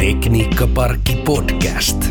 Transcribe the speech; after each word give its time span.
Tekniikkaparkki 0.00 1.16
podcast. 1.16 2.04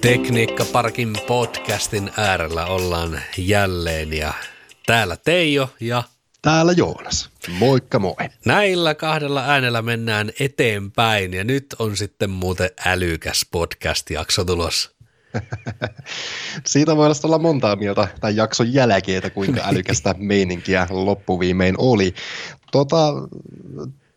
Tekniikkaparkin 0.00 1.12
podcastin 1.26 2.10
äärellä 2.16 2.66
ollaan 2.66 3.20
jälleen 3.38 4.12
ja 4.12 4.32
täällä 4.86 5.16
Teijo 5.16 5.68
ja 5.80 6.02
Täällä 6.42 6.72
Joonas. 6.72 7.30
Moikka 7.58 7.98
moi. 7.98 8.14
näillä 8.44 8.94
kahdella 8.94 9.44
äänellä 9.44 9.82
mennään 9.82 10.30
eteenpäin 10.40 11.34
ja 11.34 11.44
nyt 11.44 11.66
on 11.78 11.96
sitten 11.96 12.30
muuten 12.30 12.70
älykäs 12.86 13.46
podcast-jakso 13.50 14.44
tulossa. 14.44 14.90
Siitä 16.66 16.96
voi 16.96 17.10
olla 17.24 17.38
montaa 17.38 17.76
mieltä 17.76 18.08
tämän 18.20 18.36
jakson 18.36 18.72
jälkeen, 18.72 19.18
että 19.18 19.30
kuinka 19.30 19.60
älykästä 19.70 20.14
meininkiä 20.18 20.86
loppuviimein 20.90 21.74
oli. 21.78 22.14
Tota, 22.72 23.14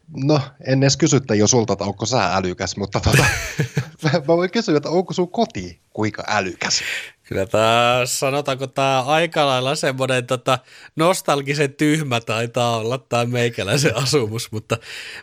no, 0.08 0.42
en 0.68 0.84
edes 0.84 0.98
kysy 0.98 1.22
jo 1.38 1.48
sulta, 1.48 1.74
että 1.74 1.86
onko 1.86 2.06
sä 2.06 2.36
älykäs, 2.36 2.78
mutta 2.78 3.00
tota, 3.00 3.26
mä 4.04 4.28
voin 4.28 4.52
kysyä, 4.52 4.78
että 4.78 4.90
onko 4.90 5.14
sun 5.14 5.32
koti 5.32 5.80
kuinka 5.94 6.24
älykäs? 6.28 6.82
Kyllä 7.24 7.46
tämä, 7.46 8.02
sanotaanko 8.06 8.68
tämä 8.68 9.02
aika 9.02 9.46
lailla 9.46 9.76
semmoinen 9.76 10.28
tota, 10.28 10.60
nostalgisen 10.96 11.74
tyhmä 11.74 12.22
taitaa 12.22 12.78
olla 12.78 12.98
tämä 12.98 13.26
meikäläisen 13.26 13.98
asumus, 14.04 14.52
mutta, 14.52 14.78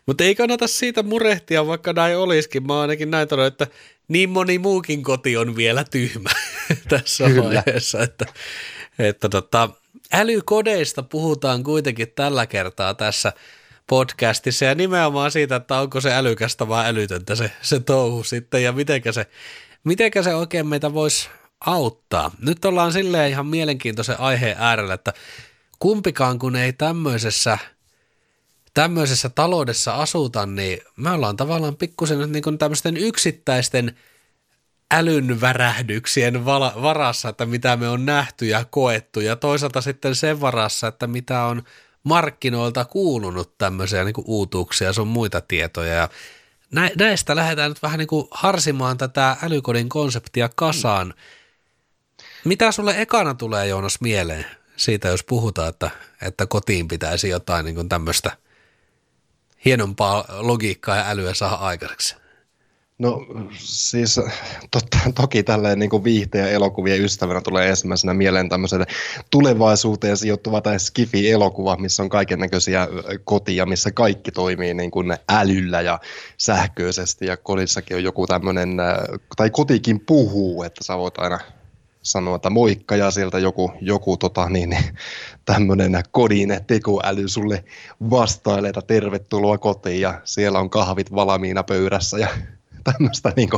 mutta 0.06 0.24
ei 0.24 0.34
kannata 0.34 0.66
siitä 0.66 1.02
murehtia, 1.02 1.66
vaikka 1.66 1.92
näin 1.92 2.16
olisikin. 2.16 2.66
Mä 2.66 2.80
ainakin 2.80 3.10
näin 3.10 3.28
todella, 3.28 3.46
että 3.46 3.66
niin 4.08 4.30
moni 4.30 4.58
muukin 4.58 5.02
koti 5.02 5.36
on 5.36 5.56
vielä 5.56 5.84
tyhmä 5.84 6.30
tässä 6.88 7.24
Kyllä. 7.24 7.42
vaiheessa, 7.44 8.02
että, 8.02 8.26
että 8.98 9.28
tota, 9.28 9.70
älykodeista 10.12 11.02
puhutaan 11.02 11.62
kuitenkin 11.62 12.12
tällä 12.14 12.46
kertaa 12.46 12.94
tässä 12.94 13.32
podcastissa 13.86 14.64
ja 14.64 14.74
nimenomaan 14.74 15.30
siitä, 15.30 15.56
että 15.56 15.78
onko 15.78 16.00
se 16.00 16.14
älykästä 16.14 16.68
vai 16.68 16.86
älytöntä 16.86 17.34
se, 17.34 17.50
se 17.62 17.80
touhu 17.80 18.24
sitten 18.24 18.62
ja 18.62 18.72
mitenkä 18.72 19.12
se, 19.12 19.26
mitenkä 19.84 20.22
se 20.22 20.34
oikein 20.34 20.66
meitä 20.66 20.94
voisi 20.94 21.28
auttaa. 21.60 22.30
Nyt 22.40 22.64
ollaan 22.64 22.92
silleen 22.92 23.30
ihan 23.30 23.46
mielenkiintoisen 23.46 24.20
aiheen 24.20 24.56
äärellä, 24.58 24.94
että 24.94 25.12
kumpikaan 25.78 26.38
kun 26.38 26.56
ei 26.56 26.72
tämmöisessä, 26.72 27.58
tämmöisessä 28.74 29.28
taloudessa 29.28 29.94
asuta, 29.94 30.46
niin 30.46 30.80
me 30.96 31.10
ollaan 31.10 31.36
tavallaan 31.36 31.76
pikkusen 31.76 32.32
niin 32.32 32.42
kuin 32.42 32.58
tämmöisten 32.58 32.96
yksittäisten 32.96 33.96
älyn 34.90 35.40
värähdyksien 35.40 36.44
vala- 36.44 36.82
varassa, 36.82 37.28
että 37.28 37.46
mitä 37.46 37.76
me 37.76 37.88
on 37.88 38.06
nähty 38.06 38.46
ja 38.46 38.64
koettu, 38.70 39.20
ja 39.20 39.36
toisaalta 39.36 39.80
sitten 39.80 40.14
sen 40.14 40.40
varassa, 40.40 40.86
että 40.86 41.06
mitä 41.06 41.44
on 41.44 41.62
markkinoilta 42.04 42.84
kuulunut 42.84 43.58
tämmöisiä 43.58 44.04
niin 44.04 44.14
kuin 44.14 44.24
uutuuksia 44.28 44.86
ja 44.86 44.92
sun 44.92 45.08
muita 45.08 45.40
tietoja. 45.40 45.94
Ja 45.94 46.08
nä- 46.70 46.90
näistä 46.98 47.36
lähdetään 47.36 47.70
nyt 47.70 47.82
vähän 47.82 47.98
niin 47.98 48.08
kuin 48.08 48.28
harsimaan 48.30 48.98
tätä 48.98 49.36
älykodin 49.42 49.88
konseptia 49.88 50.50
kasaan. 50.54 51.14
Mitä 52.44 52.72
sulle 52.72 53.02
ekana 53.02 53.34
tulee, 53.34 53.66
Joonas, 53.66 54.00
mieleen 54.00 54.46
siitä, 54.76 55.08
jos 55.08 55.24
puhutaan, 55.24 55.68
että, 55.68 55.90
että 56.22 56.46
kotiin 56.46 56.88
pitäisi 56.88 57.28
jotain 57.28 57.64
niin 57.64 57.74
kuin 57.74 57.88
tämmöistä 57.88 58.36
hienompaa 59.64 60.24
logiikkaa 60.28 60.96
ja 60.96 61.08
älyä 61.08 61.34
saada 61.34 61.54
aikaiseksi? 61.54 62.21
No 63.02 63.26
siis 63.58 64.20
totta, 64.70 64.98
toki 65.14 65.42
tälleen 65.42 65.78
niin 65.78 65.90
kuin 65.90 66.02
ja 66.34 66.48
elokuvien 66.48 67.04
ystävänä 67.04 67.40
tulee 67.40 67.68
ensimmäisenä 67.68 68.14
mieleen 68.14 68.48
tämmöisen 68.48 68.86
tulevaisuuteen 69.30 70.16
sijoittuva 70.16 70.60
tai 70.60 70.80
skifi-elokuva, 70.80 71.76
missä 71.76 72.02
on 72.02 72.08
kaiken 72.08 72.38
näköisiä 72.38 72.88
kotia, 73.24 73.66
missä 73.66 73.90
kaikki 73.90 74.32
toimii 74.32 74.74
niin 74.74 74.90
kuin 74.90 75.16
älyllä 75.28 75.80
ja 75.80 76.00
sähköisesti. 76.36 77.26
Ja 77.26 77.36
kodissakin 77.36 77.96
on 77.96 78.04
joku 78.04 78.26
tämmöinen, 78.26 78.76
tai 79.36 79.50
kotikin 79.50 80.00
puhuu, 80.00 80.62
että 80.62 80.84
sä 80.84 80.98
voit 80.98 81.18
aina 81.18 81.38
sanoa, 82.02 82.36
että 82.36 82.50
moikka 82.50 82.96
ja 82.96 83.10
sieltä 83.10 83.38
joku, 83.38 83.72
joku 83.80 84.16
tota, 84.16 84.48
niin, 84.48 84.70
niin, 84.70 84.84
tämmöinen 85.44 86.02
kodin 86.10 86.60
tekoäly 86.66 87.28
sulle 87.28 87.64
vastailee, 88.10 88.68
että 88.68 88.82
tervetuloa 88.82 89.58
kotiin. 89.58 90.00
Ja 90.00 90.20
siellä 90.24 90.58
on 90.58 90.70
kahvit 90.70 91.14
valmiina 91.14 91.62
pöydässä 91.62 92.18
ja 92.18 92.28
tämmöistä 92.84 93.32
niin 93.36 93.50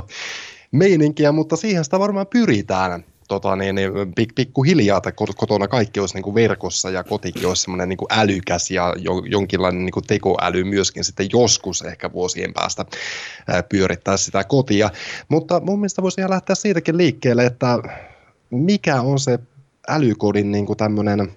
meininkiä, 0.73 1.33
mutta 1.33 1.57
siihen 1.57 1.85
sitä 1.85 1.99
varmaan 1.99 2.27
pyritään 2.27 3.05
tota, 3.29 3.57
niin, 3.57 3.75
niin, 3.75 3.93
pik, 4.15 4.35
pikkuhiljaa, 4.35 4.99
että 4.99 5.11
kot- 5.11 5.35
kotona 5.37 5.69
kaikki 5.69 6.01
olisi 6.01 6.15
niin 6.15 6.23
kuin 6.23 6.35
verkossa 6.35 6.91
ja 6.91 7.05
kotikin 7.05 7.47
olisi 7.47 7.62
semmoinen 7.62 7.89
niin 7.89 7.99
älykäs 8.11 8.71
ja 8.71 8.95
jo, 8.99 9.23
jonkinlainen 9.27 9.85
niin 9.85 9.93
kuin 9.93 10.07
tekoäly 10.07 10.65
myöskin 10.65 11.05
sitten 11.05 11.29
joskus 11.33 11.83
ehkä 11.83 12.12
vuosien 12.12 12.53
päästä 12.55 12.85
ää, 13.49 13.62
pyörittää 13.62 14.17
sitä 14.17 14.45
kotia. 14.45 14.91
Mutta 15.29 15.61
mun 15.61 15.79
mielestä 15.79 16.03
voisi 16.03 16.21
ihan 16.21 16.31
lähteä 16.31 16.55
siitäkin 16.56 16.97
liikkeelle, 16.97 17.47
että 17.47 17.79
mikä 18.51 19.01
on 19.01 19.19
se 19.19 19.39
älykodin 19.89 20.53
niin 20.53 20.67
kuin 20.67 20.77
tämmöinen 20.77 21.33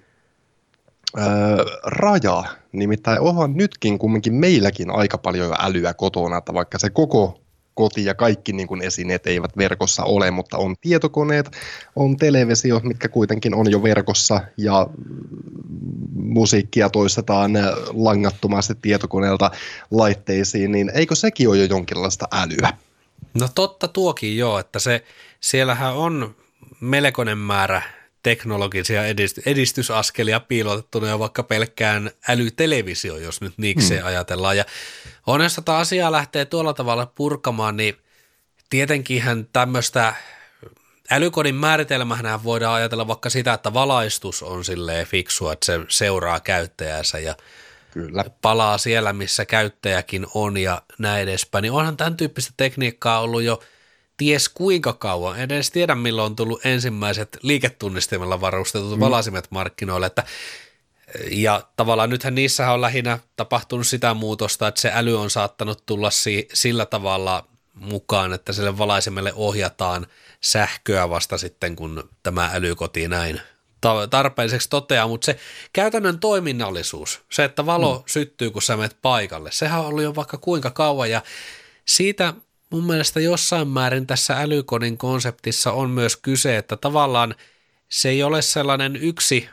raja. 1.82 2.44
Nimittäin 2.72 3.20
onhan 3.20 3.54
nytkin 3.54 3.98
kumminkin 3.98 4.34
meilläkin 4.34 4.90
aika 4.90 5.18
paljon 5.18 5.48
jo 5.48 5.54
älyä 5.58 5.94
kotona, 5.94 6.38
että 6.38 6.54
vaikka 6.54 6.78
se 6.78 6.90
koko 6.90 7.40
koti 7.78 8.04
ja 8.04 8.14
kaikki 8.14 8.52
niin 8.52 8.68
kuin 8.68 8.82
esineet 8.82 9.26
eivät 9.26 9.56
verkossa 9.56 10.04
ole, 10.04 10.30
mutta 10.30 10.58
on 10.58 10.76
tietokoneet, 10.80 11.56
on 11.96 12.16
televisio, 12.16 12.80
mitkä 12.84 13.08
kuitenkin 13.08 13.54
on 13.54 13.70
jo 13.70 13.82
verkossa 13.82 14.40
ja 14.56 14.86
musiikkia 16.14 16.90
toistetaan 16.90 17.52
langattomasti 17.92 18.74
tietokoneelta 18.82 19.50
laitteisiin, 19.90 20.72
niin 20.72 20.90
eikö 20.94 21.14
sekin 21.14 21.48
ole 21.48 21.58
jo 21.58 21.64
jonkinlaista 21.64 22.28
älyä? 22.32 22.72
No 23.34 23.48
totta 23.54 23.88
tuokin 23.88 24.36
joo, 24.36 24.58
että 24.58 24.78
se, 24.78 25.04
siellähän 25.40 25.94
on 25.94 26.34
melkoinen 26.80 27.38
määrä 27.38 27.82
teknologisia 28.28 29.02
edist- 29.02 29.42
edistysaskelia 29.46 30.40
piilotettuna 30.40 31.08
jo 31.08 31.18
vaikka 31.18 31.42
pelkkään 31.42 32.10
älytelevisio, 32.28 33.16
jos 33.16 33.40
nyt 33.40 33.52
niikseen 33.56 34.00
hmm. 34.00 34.08
ajatellaan. 34.08 34.56
Ja 34.56 34.64
on, 35.26 35.40
jos 35.40 35.54
tätä 35.54 35.76
asiaa 35.76 36.12
lähtee 36.12 36.44
tuolla 36.44 36.74
tavalla 36.74 37.06
purkamaan, 37.06 37.76
niin 37.76 37.96
tietenkinhän 38.70 39.46
tämmöistä 39.52 40.14
älykodin 41.10 41.54
määritelmähän 41.54 42.44
voidaan 42.44 42.74
ajatella 42.74 43.08
vaikka 43.08 43.30
sitä, 43.30 43.52
että 43.52 43.74
valaistus 43.74 44.42
on 44.42 44.64
silleen 44.64 45.06
fiksua, 45.06 45.52
että 45.52 45.66
se 45.66 45.80
seuraa 45.88 46.40
käyttäjänsä 46.40 47.18
ja 47.18 47.34
Kyllä. 47.90 48.24
palaa 48.42 48.78
siellä, 48.78 49.12
missä 49.12 49.44
käyttäjäkin 49.44 50.26
on 50.34 50.56
ja 50.56 50.82
näin 50.98 51.22
edespäin. 51.22 51.62
Niin 51.62 51.72
onhan 51.72 51.96
tämän 51.96 52.16
tyyppistä 52.16 52.52
tekniikkaa 52.56 53.20
ollut 53.20 53.42
jo 53.42 53.60
ties 54.18 54.48
kuinka 54.48 54.92
kauan. 54.92 55.40
En 55.40 55.52
edes 55.52 55.70
tiedä, 55.70 55.94
milloin 55.94 56.26
on 56.26 56.36
tullut 56.36 56.66
ensimmäiset 56.66 57.38
liiketunnistimella 57.42 58.40
varustetut 58.40 58.94
mm. 58.94 59.00
valasimet 59.00 59.46
markkinoille, 59.50 60.06
että 60.06 60.24
ja 61.30 61.62
tavallaan 61.76 62.10
nythän 62.10 62.34
niissähän 62.34 62.74
on 62.74 62.80
lähinnä 62.80 63.18
tapahtunut 63.36 63.86
sitä 63.86 64.14
muutosta, 64.14 64.68
että 64.68 64.80
se 64.80 64.90
äly 64.94 65.20
on 65.20 65.30
saattanut 65.30 65.86
tulla 65.86 66.10
si- 66.10 66.48
sillä 66.52 66.86
tavalla 66.86 67.44
mukaan, 67.74 68.32
että 68.32 68.52
sille 68.52 68.78
valaisimelle 68.78 69.32
ohjataan 69.36 70.06
sähköä 70.40 71.10
vasta 71.10 71.38
sitten, 71.38 71.76
kun 71.76 72.08
tämä 72.22 72.50
älykoti 72.54 73.08
näin 73.08 73.40
ta- 73.80 74.08
tarpeelliseksi 74.08 74.68
toteaa, 74.68 75.08
mutta 75.08 75.24
se 75.24 75.38
käytännön 75.72 76.20
toiminnallisuus, 76.20 77.20
se, 77.30 77.44
että 77.44 77.66
valo 77.66 77.98
mm. 77.98 78.02
syttyy, 78.06 78.50
kun 78.50 78.62
sä 78.62 78.76
menet 78.76 78.96
paikalle, 79.02 79.50
sehän 79.52 79.80
on 79.80 79.86
ollut 79.86 80.02
jo 80.02 80.14
vaikka 80.14 80.38
kuinka 80.38 80.70
kauan 80.70 81.10
ja 81.10 81.22
siitä 81.84 82.34
mun 82.70 82.84
mielestä 82.84 83.20
jossain 83.20 83.68
määrin 83.68 84.06
tässä 84.06 84.40
älykodin 84.40 84.98
konseptissa 84.98 85.72
on 85.72 85.90
myös 85.90 86.16
kyse, 86.16 86.56
että 86.56 86.76
tavallaan 86.76 87.34
se 87.88 88.08
ei 88.08 88.22
ole 88.22 88.42
sellainen 88.42 88.96
yksi 88.96 89.48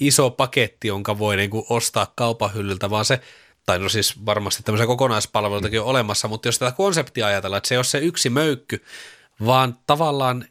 iso 0.00 0.30
paketti, 0.30 0.88
jonka 0.88 1.18
voi 1.18 1.36
niin 1.36 1.50
kuin 1.50 1.66
ostaa 1.68 2.12
kaupan 2.16 2.54
hyllyltä, 2.54 2.90
vaan 2.90 3.04
se, 3.04 3.20
tai 3.66 3.78
no 3.78 3.88
siis 3.88 4.26
varmasti 4.26 4.62
tämmöisiä 4.62 4.86
kokonaispalveluitakin 4.86 5.80
on 5.80 5.86
olemassa, 5.86 6.28
mutta 6.28 6.48
jos 6.48 6.58
tätä 6.58 6.76
konseptia 6.76 7.26
ajatellaan, 7.26 7.58
että 7.58 7.68
se 7.68 7.74
ei 7.74 7.78
ole 7.78 7.84
se 7.84 7.98
yksi 7.98 8.30
möykky, 8.30 8.84
vaan 9.46 9.78
tavallaan 9.86 10.44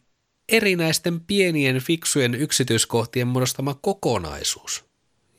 erinäisten 0.49 1.19
pienien 1.19 1.79
fiksujen 1.79 2.35
yksityiskohtien 2.35 3.27
muodostama 3.27 3.73
kokonaisuus, 3.73 4.85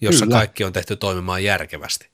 jossa 0.01 0.27
Kyllä. 0.27 0.39
kaikki 0.39 0.65
on 0.65 0.73
tehty 0.73 0.97
toimimaan 0.97 1.45
järkevästi. 1.45 2.13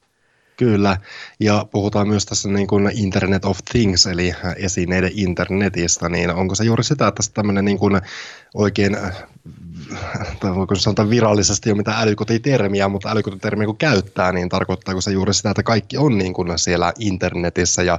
Kyllä, 0.59 0.97
ja 1.41 1.67
puhutaan 1.71 2.09
myös 2.09 2.27
tässä 2.27 2.49
niin 2.49 2.67
kuin 2.67 2.91
Internet 2.95 3.45
of 3.45 3.59
Things, 3.71 4.07
eli 4.07 4.35
esineiden 4.57 5.11
internetistä, 5.15 6.09
niin 6.09 6.31
onko 6.31 6.55
se 6.55 6.65
juuri 6.65 6.85
sitä, 6.85 7.09
että 7.09 7.23
tämmöinen 7.35 7.65
niin 7.65 7.79
kuin 7.79 8.01
oikein, 8.55 8.97
tai 10.41 10.55
voiko 10.55 10.75
sanoa 10.75 11.11
virallisesti 11.11 11.69
jo 11.69 11.75
mitä 11.75 11.99
älykotitermiä, 11.99 12.89
mutta 12.89 13.11
älykotitermiä 13.11 13.67
kun 13.67 13.77
käyttää, 13.77 14.33
niin 14.33 14.49
tarkoittaako 14.49 15.01
se 15.01 15.11
juuri 15.11 15.35
sitä, 15.35 15.51
että 15.51 15.63
kaikki 15.63 15.97
on 15.97 16.19
niin 16.19 16.35
kuin 16.35 16.59
siellä 16.59 16.93
internetissä 16.99 17.83
ja 17.83 17.99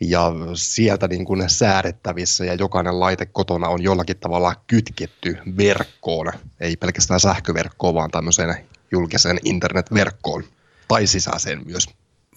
ja 0.00 0.32
sieltä 0.54 1.08
niin 1.08 1.24
kuin 1.24 1.50
säädettävissä 1.50 2.44
ja 2.44 2.54
jokainen 2.54 3.00
laite 3.00 3.26
kotona 3.26 3.68
on 3.68 3.82
jollakin 3.82 4.16
tavalla 4.16 4.54
kytketty 4.66 5.38
verkkoon, 5.56 6.32
ei 6.60 6.76
pelkästään 6.76 7.20
sähköverkkoon, 7.20 7.94
vaan 7.94 8.10
tämmöiseen 8.10 8.54
julkiseen 8.92 9.38
internetverkkoon 9.44 10.44
tai 10.90 11.06
sisäiseen 11.06 11.62
myös. 11.64 11.86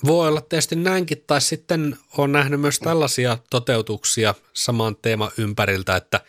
Voi 0.06 0.28
olla 0.28 0.42
tietysti 0.42 0.76
näinkin, 0.76 1.24
tai 1.28 1.42
sitten 1.42 1.98
on 2.18 2.32
nähnyt 2.32 2.62
myös 2.62 2.80
tällaisia 2.80 3.38
toteutuksia 3.50 4.36
saman 4.54 4.96
teeman 4.96 5.32
ympäriltä, 5.38 5.96
että 5.96 6.22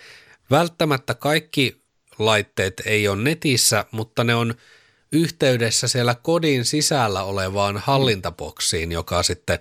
välttämättä 0.50 1.15
kaikki 1.15 1.82
laitteet 2.19 2.82
ei 2.85 3.09
ole 3.09 3.23
netissä, 3.23 3.85
mutta 3.91 4.25
ne 4.25 4.35
on 4.35 4.55
yhteydessä 5.12 5.88
siellä 5.88 6.15
kodin 6.23 6.65
sisällä 6.65 7.23
olevaan 7.23 7.79
hallintaboksiin, 7.79 8.93
joka 8.93 9.23
sitten 9.23 9.59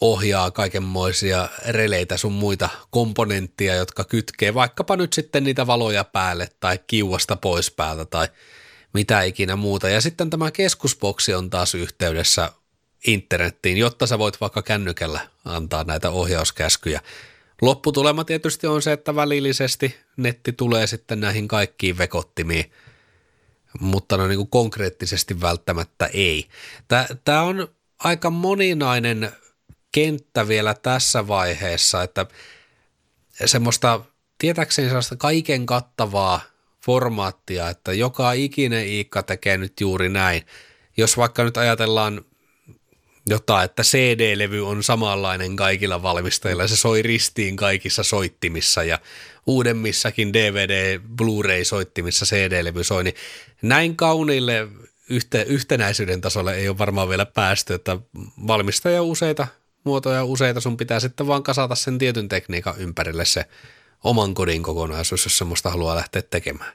ohjaa 0.00 0.50
kaikenmoisia 0.50 1.48
releitä 1.68 2.16
sun 2.16 2.32
muita 2.32 2.68
komponenttia, 2.90 3.74
jotka 3.74 4.04
kytkee 4.04 4.54
vaikkapa 4.54 4.96
nyt 4.96 5.12
sitten 5.12 5.44
niitä 5.44 5.66
valoja 5.66 6.04
päälle 6.04 6.48
tai 6.60 6.78
kiuasta 6.86 7.36
pois 7.36 7.70
päältä 7.70 8.04
tai 8.04 8.28
mitä 8.96 9.22
ikinä 9.22 9.56
muuta. 9.56 9.88
Ja 9.88 10.00
sitten 10.00 10.30
tämä 10.30 10.50
keskusboksi 10.50 11.34
on 11.34 11.50
taas 11.50 11.74
yhteydessä 11.74 12.52
internettiin, 13.06 13.76
jotta 13.76 14.06
sä 14.06 14.18
voit 14.18 14.40
vaikka 14.40 14.62
kännykällä 14.62 15.28
antaa 15.44 15.84
näitä 15.84 16.10
ohjauskäskyjä. 16.10 17.00
Lopputulema 17.62 18.24
tietysti 18.24 18.66
on 18.66 18.82
se, 18.82 18.92
että 18.92 19.14
välillisesti 19.14 19.96
netti 20.16 20.52
tulee 20.52 20.86
sitten 20.86 21.20
näihin 21.20 21.48
kaikkiin 21.48 21.98
vekottimiin, 21.98 22.72
mutta 23.80 24.16
no 24.16 24.26
niin 24.26 24.36
kuin 24.36 24.50
konkreettisesti 24.50 25.40
välttämättä 25.40 26.06
ei. 26.06 26.48
Tämä 27.24 27.42
on 27.42 27.68
aika 27.98 28.30
moninainen 28.30 29.32
kenttä 29.92 30.48
vielä 30.48 30.74
tässä 30.74 31.28
vaiheessa, 31.28 32.02
että 32.02 32.26
semmoista 33.44 34.00
tietääkseni 34.38 34.88
sellaista 34.88 35.16
kaiken 35.16 35.66
kattavaa 35.66 36.40
formaattia, 36.86 37.68
että 37.68 37.92
joka 37.92 38.32
ikinen 38.32 38.86
Iikka 38.86 39.22
tekee 39.22 39.58
nyt 39.58 39.80
juuri 39.80 40.08
näin. 40.08 40.42
Jos 40.96 41.16
vaikka 41.16 41.44
nyt 41.44 41.56
ajatellaan 41.56 42.24
jotain, 43.26 43.64
että 43.64 43.82
CD-levy 43.82 44.66
on 44.66 44.82
samanlainen 44.82 45.56
kaikilla 45.56 46.02
valmistajilla, 46.02 46.68
se 46.68 46.76
soi 46.76 47.02
ristiin 47.02 47.56
kaikissa 47.56 48.02
soittimissa 48.02 48.84
ja 48.84 48.98
uudemmissakin 49.46 50.32
DVD, 50.32 51.00
Blu-ray-soittimissa 51.16 52.26
CD-levy 52.26 52.84
soi, 52.84 53.04
niin 53.04 53.14
näin 53.62 53.96
kauniille 53.96 54.68
yhte, 55.10 55.42
yhtenäisyyden 55.48 56.20
tasolle 56.20 56.54
ei 56.54 56.68
ole 56.68 56.78
varmaan 56.78 57.08
vielä 57.08 57.26
päästy, 57.26 57.74
että 57.74 57.98
valmistaja 58.46 59.02
useita 59.02 59.46
muotoja 59.84 60.24
useita, 60.24 60.60
sun 60.60 60.76
pitää 60.76 61.00
sitten 61.00 61.26
vaan 61.26 61.42
kasata 61.42 61.74
sen 61.74 61.98
tietyn 61.98 62.28
tekniikan 62.28 62.74
ympärille 62.78 63.24
se 63.24 63.44
oman 64.04 64.34
kodin 64.34 64.62
kokonaisuus, 64.62 65.24
jos 65.24 65.38
semmoista 65.38 65.70
haluaa 65.70 65.96
lähteä 65.96 66.22
tekemään. 66.22 66.72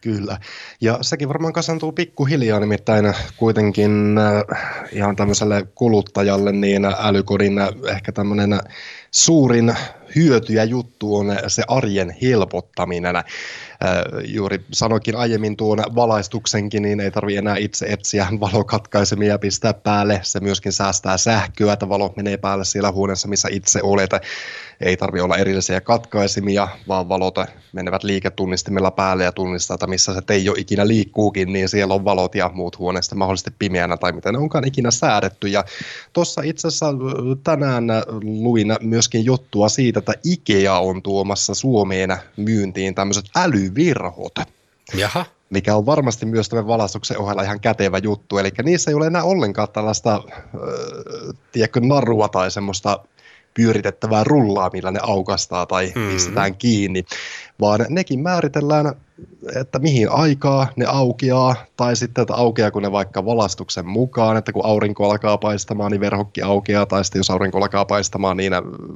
Kyllä. 0.00 0.38
Ja 0.80 0.98
sekin 1.02 1.28
varmaan 1.28 1.52
kasantuu 1.52 1.92
pikkuhiljaa, 1.92 2.60
nimittäin 2.60 3.14
kuitenkin 3.36 4.18
äh, 4.18 4.58
ihan 4.92 5.16
tämmöiselle 5.16 5.66
kuluttajalle 5.74 6.52
niin 6.52 6.84
älykodin 6.84 7.58
äh, 7.58 7.68
ehkä 7.88 8.12
tämmöinen 8.12 8.60
suurin 9.10 9.74
hyöty 10.14 10.52
ja 10.52 10.64
juttu 10.64 11.16
on 11.16 11.26
se 11.46 11.62
arjen 11.68 12.16
helpottaminen. 12.22 13.16
Äh, 13.16 13.24
juuri 14.24 14.64
sanoikin 14.72 15.16
aiemmin 15.16 15.56
tuon 15.56 15.78
valaistuksenkin, 15.94 16.82
niin 16.82 17.00
ei 17.00 17.10
tarvitse 17.10 17.38
enää 17.38 17.56
itse 17.56 17.86
etsiä 17.86 18.26
valokatkaisemia 18.40 19.28
ja 19.28 19.38
pistää 19.38 19.74
päälle. 19.74 20.20
Se 20.22 20.40
myöskin 20.40 20.72
säästää 20.72 21.16
sähköä, 21.16 21.72
että 21.72 21.88
valo 21.88 22.12
menee 22.16 22.36
päälle 22.36 22.64
siellä 22.64 22.92
huoneessa, 22.92 23.28
missä 23.28 23.48
itse 23.52 23.80
olet 23.82 24.10
ei 24.80 24.96
tarvitse 24.96 25.22
olla 25.22 25.36
erillisiä 25.36 25.80
katkaisimia, 25.80 26.68
vaan 26.88 27.08
valot 27.08 27.34
menevät 27.72 28.04
liiketunnistimella 28.04 28.90
päälle 28.90 29.24
ja 29.24 29.32
tunnistaa, 29.32 29.74
että 29.74 29.86
missä 29.86 30.14
se 30.14 30.20
teijo 30.22 30.54
ikinä 30.56 30.88
liikkuukin, 30.88 31.52
niin 31.52 31.68
siellä 31.68 31.94
on 31.94 32.04
valot 32.04 32.34
ja 32.34 32.50
muut 32.54 32.78
huoneesta 32.78 33.14
mahdollisesti 33.14 33.50
pimeänä 33.58 33.96
tai 33.96 34.12
miten 34.12 34.34
ne 34.34 34.38
onkaan 34.38 34.66
ikinä 34.66 34.90
säädetty. 34.90 35.48
Ja 35.48 35.64
tuossa 36.12 36.42
itse 36.44 36.68
asiassa 36.68 36.94
tänään 37.44 37.84
luin 38.22 38.76
myöskin 38.98 39.24
juttua 39.24 39.68
siitä, 39.68 39.98
että 39.98 40.14
IKEA 40.24 40.78
on 40.78 41.02
tuomassa 41.02 41.54
Suomeen 41.54 42.16
myyntiin 42.36 42.94
tämmöiset 42.94 43.24
älyvirhot. 43.36 44.34
Jaha 44.94 45.24
mikä 45.50 45.76
on 45.76 45.86
varmasti 45.86 46.26
myös 46.26 46.48
tämän 46.48 46.66
valastuksen 46.66 47.18
ohella 47.18 47.42
ihan 47.42 47.60
kätevä 47.60 47.98
juttu. 47.98 48.38
Eli 48.38 48.50
niissä 48.62 48.90
ei 48.90 48.94
ole 48.94 49.06
enää 49.06 49.22
ollenkaan 49.22 49.68
tällaista, 49.72 50.14
äh, 50.14 50.40
tiedätkö, 51.52 51.80
narua 51.80 52.28
tai 52.28 52.50
semmoista 52.50 53.00
pyöritettävää 53.54 54.24
rullaa, 54.24 54.70
millä 54.72 54.90
ne 54.90 55.00
aukastaa 55.02 55.66
tai 55.66 55.92
mm. 55.94 56.08
pistetään 56.08 56.56
kiinni, 56.56 57.04
vaan 57.60 57.86
nekin 57.88 58.20
määritellään, 58.20 58.94
että 59.56 59.78
mihin 59.78 60.10
aikaa 60.10 60.68
ne 60.76 60.84
aukeaa, 60.88 61.56
tai 61.76 61.96
sitten, 61.96 62.22
että 62.22 62.34
aukeaa 62.34 62.80
ne 62.80 62.92
vaikka 62.92 63.24
valastuksen 63.24 63.86
mukaan, 63.86 64.36
että 64.36 64.52
kun 64.52 64.64
aurinko 64.64 65.10
alkaa 65.10 65.38
paistamaan, 65.38 65.90
niin 65.90 66.00
verhokki 66.00 66.42
aukeaa, 66.42 66.86
tai 66.86 67.04
sitten 67.04 67.20
jos 67.20 67.30
aurinko 67.30 67.58
alkaa 67.58 67.84
paistamaan, 67.84 68.36
niin 68.36 68.52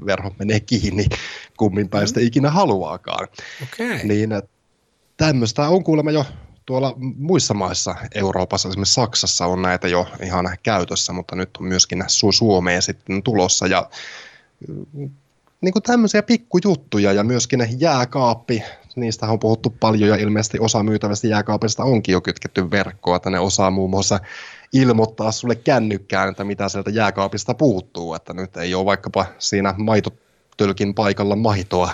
verho 0.07 0.31
menee 0.39 0.61
kiinni, 0.61 1.07
kummin 1.57 1.89
päin 1.89 2.09
mm. 2.17 2.23
ikinä 2.23 2.51
haluaakaan. 2.51 3.29
Okay. 3.63 3.99
Niin 4.05 4.31
tämmöistä 5.17 5.69
on 5.69 5.85
kuulemma 5.85 6.11
jo 6.11 6.25
tuolla 6.67 6.95
muissa 7.17 7.55
maissa 7.55 7.95
Euroopassa, 8.15 8.69
esimerkiksi 8.69 8.95
Saksassa 8.95 9.47
on 9.47 9.63
näitä 9.63 9.89
jo 9.89 10.07
ihan 10.23 10.57
käytössä, 10.63 11.13
mutta 11.13 11.37
nyt 11.37 11.51
on 11.57 11.67
myöskin 11.67 12.05
Suomeen 12.09 12.83
sitten 12.83 13.23
tulossa 13.23 13.67
ja 13.67 13.91
niin 15.61 15.73
kuin 15.73 15.83
tämmöisiä 15.83 16.23
pikkujuttuja 16.23 17.13
ja 17.13 17.25
myöskin 17.25 17.67
jääkaappi, 17.79 18.63
niistä 18.97 19.27
on 19.27 19.39
puhuttu 19.39 19.71
paljon 19.81 20.11
ja 20.11 20.17
ilmeisesti 20.17 20.59
osa 20.61 20.83
myytävästä 20.83 21.27
jääkaapista 21.27 21.85
onkin 21.85 22.13
jo 22.13 22.21
kytketty 22.21 22.71
verkkoa, 22.71 23.17
että 23.17 23.31
ne 23.31 23.39
osaa 23.39 23.71
muun 23.71 23.91
muassa 23.91 24.21
ilmoittaa 24.73 25.33
sulle 25.33 25.55
kännykkään, 25.55 26.29
että 26.29 26.45
mitä 26.45 26.69
sieltä 26.69 26.91
jääkaapista 26.91 27.55
puuttuu, 27.55 28.15
että 28.15 28.33
nyt 28.33 28.57
ei 28.57 28.75
ole 28.75 28.85
vaikkapa 28.85 29.27
siinä 29.39 29.75
maitotölkin 29.79 30.95
paikalla 30.95 31.37
maitoa, 31.37 31.91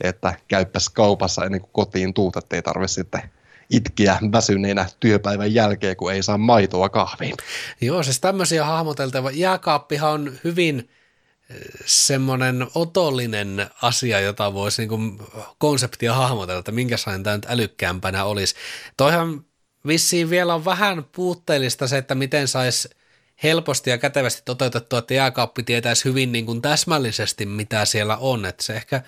että 0.00 0.34
käyppäs 0.48 0.88
kaupassa 0.88 1.44
ennen 1.44 1.60
kuin 1.60 1.70
kotiin 1.72 2.14
tuut, 2.14 2.36
ettei 2.36 2.62
tarvitse 2.62 2.94
sitten 2.94 3.22
itkiä 3.70 4.18
väsyneenä 4.32 4.86
työpäivän 5.00 5.54
jälkeen, 5.54 5.96
kun 5.96 6.12
ei 6.12 6.22
saa 6.22 6.38
maitoa 6.38 6.88
kahviin. 6.88 7.34
Joo, 7.80 8.02
siis 8.02 8.20
tämmöisiä 8.20 8.64
hahmoteltava. 8.64 9.30
Jääkaappihan 9.30 10.10
on 10.12 10.32
hyvin 10.44 10.88
semmoinen 11.86 12.66
otollinen 12.74 13.70
asia, 13.82 14.20
jota 14.20 14.54
voisi 14.54 14.86
niin 14.86 15.18
konseptia 15.58 16.14
hahmotella, 16.14 16.58
että 16.58 16.72
minkälainen 16.72 17.22
tämä 17.22 17.36
nyt 17.36 17.46
älykkäämpänä 17.48 18.24
olisi. 18.24 18.54
Toihan 18.96 19.44
vissiin 19.86 20.30
vielä 20.30 20.54
on 20.54 20.64
vähän 20.64 21.04
puutteellista 21.04 21.88
se, 21.88 21.98
että 21.98 22.14
miten 22.14 22.48
saisi 22.48 22.88
helposti 23.42 23.90
ja 23.90 23.98
kätevästi 23.98 24.42
toteutettua, 24.44 24.98
että 24.98 25.14
jääkaappi 25.14 25.62
tietäisi 25.62 26.04
hyvin 26.04 26.32
niin 26.32 26.46
kuin 26.46 26.62
täsmällisesti, 26.62 27.46
mitä 27.46 27.84
siellä 27.84 28.16
on. 28.16 28.46
Että 28.46 28.62
se 28.62 28.76
ehkä 28.76 29.02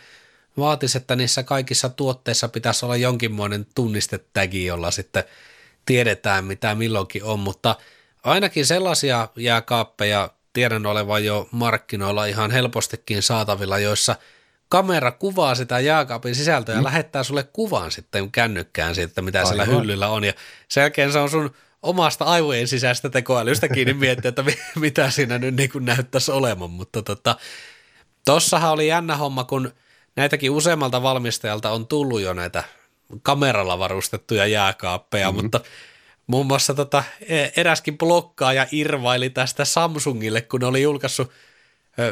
vaatisi, 0.58 0.98
että 0.98 1.16
niissä 1.16 1.42
kaikissa 1.42 1.88
tuotteissa 1.88 2.48
pitäisi 2.48 2.84
olla 2.84 2.96
jonkinmoinen 2.96 3.66
tunnistetägi, 3.74 4.64
jolla 4.64 4.90
sitten 4.90 5.24
tiedetään, 5.86 6.44
mitä 6.44 6.74
milloinkin 6.74 7.24
on, 7.24 7.40
mutta 7.40 7.76
ainakin 8.24 8.66
sellaisia 8.66 9.28
jääkaappeja 9.36 10.30
tiedän 10.52 10.86
olevan 10.86 11.24
jo 11.24 11.48
markkinoilla 11.50 12.24
ihan 12.24 12.50
helpostikin 12.50 13.22
saatavilla, 13.22 13.78
joissa 13.78 14.16
kamera 14.68 15.12
kuvaa 15.12 15.54
sitä 15.54 15.80
jääkaapin 15.80 16.34
sisältöä 16.34 16.74
ja 16.74 16.80
mm. 16.80 16.84
lähettää 16.84 17.22
sulle 17.22 17.42
kuvan 17.42 17.90
sitten 17.90 18.32
kännykkään 18.32 18.94
siitä, 18.94 19.22
mitä 19.22 19.38
Aivan. 19.38 19.48
siellä 19.48 19.64
hyllyllä 19.64 20.08
on. 20.08 20.24
Ja 20.24 20.32
sen 20.68 20.80
jälkeen 20.80 21.12
se 21.12 21.18
on 21.18 21.30
sun 21.30 21.54
omasta 21.82 22.24
aivojen 22.24 22.68
sisäistä 22.68 23.10
tekoälystä 23.10 23.68
kiinni 23.68 23.94
miettiä, 24.04 24.28
että 24.28 24.44
mitä 24.76 25.10
siinä 25.10 25.38
nyt 25.38 25.56
niin 25.56 25.70
kuin 25.70 25.84
näyttäisi 25.84 26.30
olemaan. 26.30 26.70
Mutta 26.70 27.02
tota, 27.02 27.36
tossahan 28.24 28.72
oli 28.72 28.88
jännä 28.88 29.16
homma, 29.16 29.44
kun 29.44 29.72
näitäkin 30.16 30.50
useammalta 30.50 31.02
valmistajalta 31.02 31.70
on 31.70 31.86
tullut 31.86 32.20
jo 32.20 32.32
näitä 32.32 32.64
kameralla 33.22 33.78
varustettuja 33.78 34.46
jääkaappeja, 34.46 35.32
mm-hmm. 35.32 35.44
mutta 35.44 35.60
Muun 36.28 36.46
muassa 36.46 36.74
tota, 36.74 37.04
e, 37.20 37.48
eräskin 37.56 37.98
blokkaaja 37.98 38.66
irvaili 38.72 39.30
tästä 39.30 39.64
Samsungille, 39.64 40.40
kun 40.40 40.64
oli 40.64 40.82
julkaissut 40.82 41.32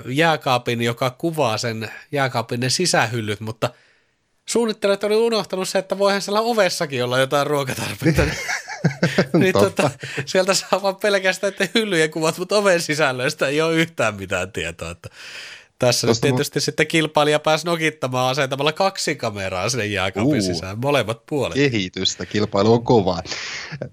jääkaapin, 0.06 0.82
joka 0.82 1.10
kuvaa 1.10 1.58
sen 1.58 1.90
jääkaapin 2.12 2.60
ne 2.60 2.70
sisähyllyt, 2.70 3.40
mutta 3.40 3.70
suunnittelijat 4.46 5.04
oli 5.04 5.16
unohtanut 5.16 5.68
se, 5.68 5.78
että 5.78 5.98
voihan 5.98 6.22
siellä 6.22 6.40
ovessakin 6.40 7.04
olla 7.04 7.18
jotain 7.18 7.46
ruokatarpeita. 7.46 8.22
niin 9.32 9.52
tota, 9.64 9.90
sieltä 10.26 10.54
saa 10.54 10.82
vaan 10.82 10.96
pelkästään 10.96 11.52
että 11.52 11.68
hyllyjen 11.74 12.10
kuvat, 12.10 12.38
mutta 12.38 12.56
oven 12.56 12.82
sisällöistä 12.82 13.48
ei 13.48 13.60
ole 13.60 13.74
yhtään 13.74 14.14
mitään 14.14 14.52
tietoa. 14.52 14.90
Että 14.90 15.08
Tässä 15.78 16.06
nyt 16.06 16.20
tietysti 16.20 16.58
mu- 16.58 16.62
sitten 16.62 16.86
kilpailija 16.86 17.38
pääsi 17.38 17.66
nokittamaan 17.66 18.30
asentamalla 18.30 18.72
kaksi 18.72 19.16
kameraa 19.16 19.68
sinne 19.68 19.86
jääkaapin 19.86 20.40
uh, 20.40 20.46
sisään, 20.46 20.78
molemmat 20.78 21.26
puolet. 21.26 21.54
Kehitystä, 21.54 22.26
kilpailu 22.26 22.72
on 22.72 22.84
kovaa. 22.84 23.22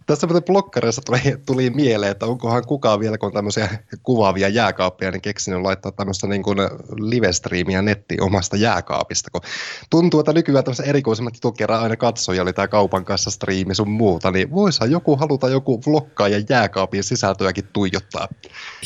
Tässä 0.05 0.27
muuten 0.27 0.43
blokkareissa 0.43 1.01
tuli, 1.01 1.19
tuli 1.45 1.69
mieleen, 1.69 2.11
että 2.11 2.25
onkohan 2.25 2.67
kukaan 2.67 2.99
vielä, 2.99 3.17
kun 3.17 3.27
on 3.27 3.33
tämmöisiä 3.33 3.69
kuvaavia 4.03 4.49
jääkaappia, 4.49 5.11
niin 5.11 5.21
keksinyt 5.21 5.61
laittaa 5.61 5.91
tämmöistä 5.91 6.27
niin 6.27 6.43
kuin 6.43 6.57
live-striimiä 6.99 7.81
nettiin 7.81 8.23
omasta 8.23 8.57
jääkaapista, 8.57 9.29
kun 9.31 9.41
tuntuu, 9.89 10.19
että 10.19 10.33
nykyään 10.33 10.63
tämmöisen 10.63 10.85
erikoisemmat 10.85 11.33
jutut 11.33 11.61
aina 11.61 11.95
katsoja, 11.95 12.41
oli 12.41 12.53
tämä 12.53 12.67
kaupan 12.67 13.05
kanssa 13.05 13.31
striimi 13.31 13.75
sun 13.75 13.89
muuta, 13.89 14.31
niin 14.31 14.51
voisihan 14.51 14.91
joku 14.91 15.15
haluta 15.15 15.49
joku 15.49 15.81
ja 16.19 16.43
jääkaapin 16.49 17.03
sisältöäkin 17.03 17.67
tuijottaa. 17.73 18.27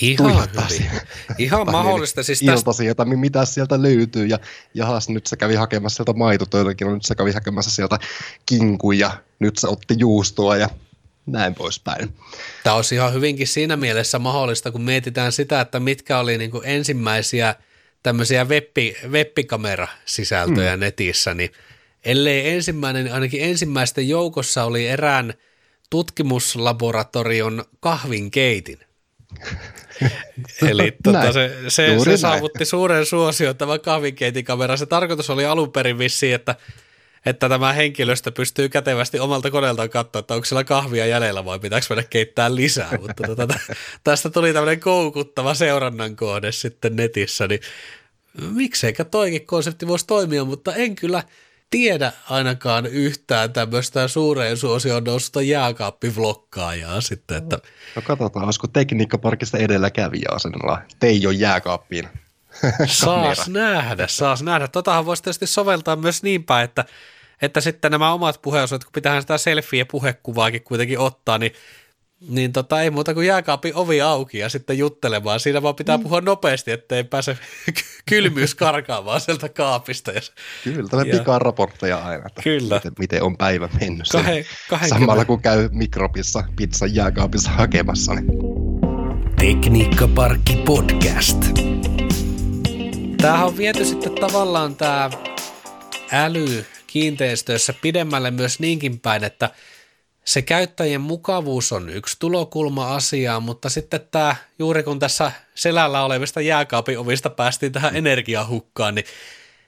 Ihan 0.01 0.33
tuijottaa. 0.33 0.67
Ihan 1.37 1.71
mahdollista. 1.71 2.23
Siis 2.23 2.39
tästä 2.39 2.86
sieltä, 2.87 3.05
mitä 3.05 3.45
sieltä 3.45 3.81
löytyy. 3.81 4.25
Ja 4.25 4.39
jahas, 4.73 5.09
nyt 5.09 5.27
se 5.27 5.37
kävi 5.37 5.55
hakemassa 5.55 5.95
sieltä 5.95 6.13
maitotöitäkin, 6.13 6.93
nyt 6.93 7.05
se 7.05 7.15
kävi 7.15 7.31
hakemassa 7.31 7.71
sieltä 7.71 7.99
kinkuja, 8.45 9.11
nyt 9.39 9.57
se 9.57 9.67
otti 9.67 9.95
juustoa 9.97 10.57
ja 10.57 10.69
näin 11.25 11.55
poispäin. 11.55 12.13
Tämä 12.63 12.75
olisi 12.75 12.95
ihan 12.95 13.13
hyvinkin 13.13 13.47
siinä 13.47 13.77
mielessä 13.77 14.19
mahdollista, 14.19 14.71
kun 14.71 14.81
mietitään 14.81 15.31
sitä, 15.31 15.61
että 15.61 15.79
mitkä 15.79 16.19
oli 16.19 16.37
niin 16.37 16.51
kuin 16.51 16.63
ensimmäisiä 16.65 17.55
tämmöisiä 18.03 18.45
webbi, 18.45 18.95
webbikamerasisältöjä 19.09 20.71
hmm. 20.71 20.79
netissä, 20.79 21.33
niin 21.33 21.51
ellei 22.05 22.49
ensimmäinen, 22.49 23.03
niin 23.03 23.13
ainakin 23.13 23.43
ensimmäisten 23.43 24.09
joukossa 24.09 24.63
oli 24.63 24.87
erään 24.87 25.33
tutkimuslaboratorion 25.89 27.65
kahvinkeitin. 27.79 28.86
Eli 30.69 30.93
tota, 31.03 31.33
se, 31.33 31.55
se, 31.67 31.99
se 32.03 32.17
saavutti 32.17 32.65
suuren 32.65 33.05
suosion 33.05 33.57
tämä 33.57 33.79
kahvinkeitinkamera. 33.79 34.77
Se 34.77 34.85
tarkoitus 34.85 35.29
oli 35.29 35.45
alun 35.45 35.71
perin 35.71 35.97
vissiin, 35.97 36.35
että, 36.35 36.55
että 37.25 37.49
tämä 37.49 37.73
henkilöstö 37.73 38.31
pystyy 38.31 38.69
kätevästi 38.69 39.19
omalta 39.19 39.51
koneeltaan 39.51 39.89
katsoa, 39.89 40.19
että 40.19 40.33
onko 40.33 40.45
siellä 40.45 40.63
kahvia 40.63 41.05
jäljellä 41.05 41.45
vai 41.45 41.59
pitääkö 41.59 41.85
mennä 41.89 42.03
keittää 42.09 42.55
lisää. 42.55 42.97
Mutta 43.01 43.23
tota, 43.27 43.59
tästä 44.03 44.29
tuli 44.29 44.53
tämmöinen 44.53 44.79
koukuttava 44.79 45.53
seurannan 45.53 46.15
kohde 46.15 46.51
sitten 46.51 46.95
netissä, 46.95 47.47
niin 47.47 47.59
mikseikä 48.51 49.05
toikin 49.05 49.45
konsepti 49.45 49.87
voisi 49.87 50.07
toimia, 50.07 50.45
mutta 50.45 50.75
en 50.75 50.95
kyllä– 50.95 51.23
tiedä 51.69 52.11
ainakaan 52.29 52.85
yhtään 52.85 53.53
tämmöistä 53.53 54.07
suureen 54.07 54.57
suosioon 54.57 55.03
noususta 55.03 55.41
jääkaappivlokkaajaa 55.41 57.01
sitten. 57.01 57.37
Että... 57.37 57.59
No 57.95 58.01
katsotaan, 58.01 58.45
olisiko 58.45 58.67
tekniikkaparkista 58.67 59.57
edelläkävijä 59.57 60.29
asennella 60.31 60.81
Teijo 60.99 61.31
jääkaappiin. 61.31 62.09
saas 62.85 63.49
nähdä, 63.49 64.07
saas 64.07 64.43
nähdä. 64.43 64.67
Totahan 64.67 65.05
voisi 65.05 65.23
tietysti 65.23 65.47
soveltaa 65.47 65.95
myös 65.95 66.23
niin 66.23 66.43
päin, 66.43 66.65
että, 66.65 66.85
että 67.41 67.61
sitten 67.61 67.91
nämä 67.91 68.13
omat 68.13 68.41
puheenjohtajat, 68.41 68.83
kun 68.83 68.93
pitää 68.93 69.21
sitä 69.21 69.37
selfie- 69.37 69.79
ja 69.79 69.85
puhekuvaakin 69.85 70.63
kuitenkin 70.63 70.99
ottaa, 70.99 71.37
niin 71.37 71.51
niin 72.21 72.53
tota, 72.53 72.81
ei 72.81 72.89
muuta 72.89 73.13
kuin 73.13 73.27
jääkaapin 73.27 73.75
ovi 73.75 74.01
auki 74.01 74.37
ja 74.37 74.49
sitten 74.49 74.77
juttelemaan. 74.77 75.39
Siinä 75.39 75.61
vaan 75.61 75.75
pitää 75.75 75.97
mm. 75.97 76.03
puhua 76.03 76.21
nopeasti, 76.21 76.71
ettei 76.71 77.03
pääse 77.03 77.37
kylmyys 78.09 78.55
karkaamaan 78.55 79.21
sieltä 79.21 79.49
kaapista. 79.49 80.11
Ja, 80.11 80.21
Kyllä, 80.63 80.89
tämä 80.89 81.03
ja... 81.03 81.39
raportteja 81.39 81.97
aina, 81.97 82.23
että 82.27 82.41
Kyllä. 82.41 82.75
Miten, 82.75 82.93
miten 82.99 83.23
on 83.23 83.37
päivä 83.37 83.69
mennyt. 83.79 84.07
Kahe, 84.69 84.87
Samalla 84.87 85.25
kun 85.25 85.41
käy 85.41 85.69
mikrobissa 85.71 86.43
pizzan 86.55 86.95
jääkaapissa 86.95 87.51
hakemassa. 87.51 88.13
Niin. 88.13 88.27
Tekniikkaparkki 89.39 90.55
podcast. 90.55 91.45
Tämähän 93.17 93.47
on 93.47 93.57
viety 93.57 93.85
sitten 93.85 94.15
tavallaan 94.15 94.75
tämä 94.75 95.09
äly 96.11 96.65
kiinteistöissä 96.87 97.73
pidemmälle 97.81 98.31
myös 98.31 98.59
niinkin 98.59 98.99
päin, 98.99 99.23
että– 99.23 99.49
se 100.27 100.41
käyttäjien 100.41 101.01
mukavuus 101.01 101.71
on 101.71 101.89
yksi 101.89 102.15
tulokulma 102.19 102.95
asiaa, 102.95 103.39
mutta 103.39 103.69
sitten 103.69 104.01
tämä, 104.11 104.35
juuri 104.59 104.83
kun 104.83 104.99
tässä 104.99 105.31
selällä 105.55 106.03
olevista 106.03 106.41
jääkaapin 106.41 106.99
ovista 106.99 107.29
päästiin 107.29 107.71
tähän 107.71 107.95
energiahukkaan, 107.95 108.95
niin 108.95 109.05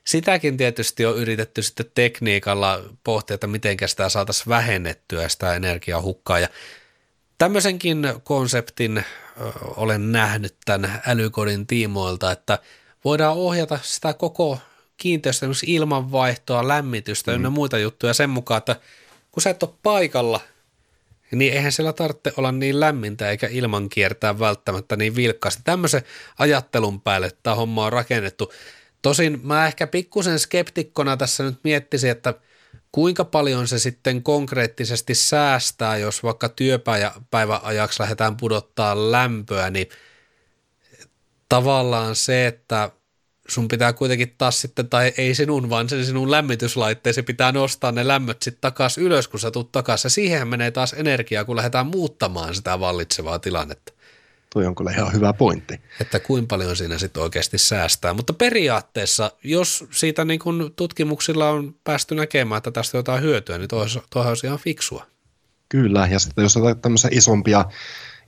sitäkin 0.03 0.57
tietysti 0.57 1.05
on 1.05 1.17
yritetty 1.17 1.61
sitten 1.61 1.91
tekniikalla 1.95 2.81
pohtia, 3.03 3.33
että 3.33 3.47
miten 3.47 3.77
sitä 3.85 4.09
saataisiin 4.09 4.49
vähennettyä 4.49 5.29
sitä 5.29 5.55
energiahukkaa. 5.55 6.39
Ja 6.39 6.47
tämmöisenkin 7.37 8.13
konseptin 8.23 9.03
olen 9.61 10.11
nähnyt 10.11 10.55
tämän 10.65 11.01
älykodin 11.07 11.67
tiimoilta, 11.67 12.31
että 12.31 12.59
voidaan 13.05 13.37
ohjata 13.37 13.79
sitä 13.83 14.13
koko 14.13 14.59
kiinteistö, 14.97 15.45
ilmanvaihtoa, 15.65 16.67
lämmitystä 16.67 17.37
mm. 17.37 17.43
ja 17.43 17.49
muita 17.49 17.77
juttuja 17.77 18.13
sen 18.13 18.29
mukaan, 18.29 18.57
että– 18.57 18.75
kun 19.31 19.43
sä 19.43 19.49
et 19.49 19.63
ole 19.63 19.73
paikalla, 19.83 20.39
niin 21.31 21.53
eihän 21.53 21.71
siellä 21.71 21.93
tarvitse 21.93 22.33
olla 22.37 22.51
niin 22.51 22.79
lämmintä 22.79 23.29
eikä 23.29 23.47
ilman 23.47 23.89
kiertää 23.89 24.39
välttämättä 24.39 24.95
niin 24.95 25.15
vilkkaasti. 25.15 25.61
Tämmöisen 25.63 26.03
ajattelun 26.39 27.01
päälle 27.01 27.31
tämä 27.43 27.55
homma 27.55 27.85
on 27.85 27.93
rakennettu. 27.93 28.53
Tosin 29.01 29.39
mä 29.43 29.67
ehkä 29.67 29.87
pikkusen 29.87 30.39
skeptikkona 30.39 31.17
tässä 31.17 31.43
nyt 31.43 31.59
miettisin, 31.63 32.09
että 32.09 32.33
kuinka 32.91 33.25
paljon 33.25 33.67
se 33.67 33.79
sitten 33.79 34.23
konkreettisesti 34.23 35.15
säästää, 35.15 35.97
jos 35.97 36.23
vaikka 36.23 36.49
työpäivän 36.49 37.59
ajaksi 37.63 38.01
lähdetään 38.01 38.37
pudottaa 38.37 39.11
lämpöä, 39.11 39.69
niin 39.69 39.89
tavallaan 41.49 42.15
se, 42.15 42.47
että 42.47 42.91
sun 43.49 43.67
pitää 43.67 43.93
kuitenkin 43.93 44.35
taas 44.37 44.61
sitten, 44.61 44.89
tai 44.89 45.13
ei 45.17 45.35
sinun, 45.35 45.69
vaan 45.69 45.89
sen 45.89 46.05
sinun 46.05 46.31
lämmityslaitteesi 46.31 47.23
pitää 47.23 47.51
nostaa 47.51 47.91
ne 47.91 48.07
lämmöt 48.07 48.41
sitten 48.41 48.61
takaisin 48.61 49.03
ylös, 49.03 49.27
kun 49.27 49.39
sä 49.39 49.51
tuut 49.51 49.71
takaisin. 49.71 50.11
Siihen 50.11 50.47
menee 50.47 50.71
taas 50.71 50.93
energiaa, 50.93 51.45
kun 51.45 51.55
lähdetään 51.55 51.87
muuttamaan 51.87 52.55
sitä 52.55 52.79
vallitsevaa 52.79 53.39
tilannetta. 53.39 53.93
Tuo 54.53 54.67
on 54.67 54.75
kyllä 54.75 54.91
ihan 54.91 55.13
hyvä 55.13 55.33
pointti. 55.33 55.81
Että 56.01 56.19
kuinka 56.19 56.47
paljon 56.47 56.75
siinä 56.75 56.97
sitten 56.97 57.23
oikeasti 57.23 57.57
säästää. 57.57 58.13
Mutta 58.13 58.33
periaatteessa, 58.33 59.31
jos 59.43 59.85
siitä 59.91 60.25
niin 60.25 60.39
kun 60.39 60.73
tutkimuksilla 60.75 61.49
on 61.49 61.75
päästy 61.83 62.15
näkemään, 62.15 62.57
että 62.57 62.71
tästä 62.71 62.97
jotain 62.97 63.23
hyötyä, 63.23 63.57
niin 63.57 63.69
tuohon 63.69 64.29
olisi 64.29 64.47
ihan 64.47 64.59
fiksua. 64.59 65.05
Kyllä, 65.69 66.07
ja 66.11 66.19
sitten 66.19 66.41
jos 66.41 66.57
on 66.57 66.79
tämmöisiä 66.79 67.09
isompia 67.13 67.65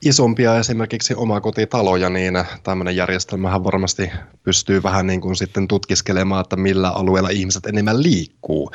isompia 0.02 0.60
esimerkiksi 0.60 1.16
omakotitaloja, 1.16 2.10
niin 2.10 2.34
tämmöinen 2.64 2.96
järjestelmähän 2.96 3.64
varmasti 3.64 4.12
pystyy 4.44 4.84
vähän 4.84 5.08
niin 5.08 5.22
kuin 5.22 5.36
sitten 5.36 5.68
tutkiskelemaan, 5.68 6.42
että 6.42 6.56
millä 6.56 6.90
alueella 6.90 7.30
ihmiset 7.30 7.66
enemmän 7.66 8.04
liikkuu. 8.04 8.72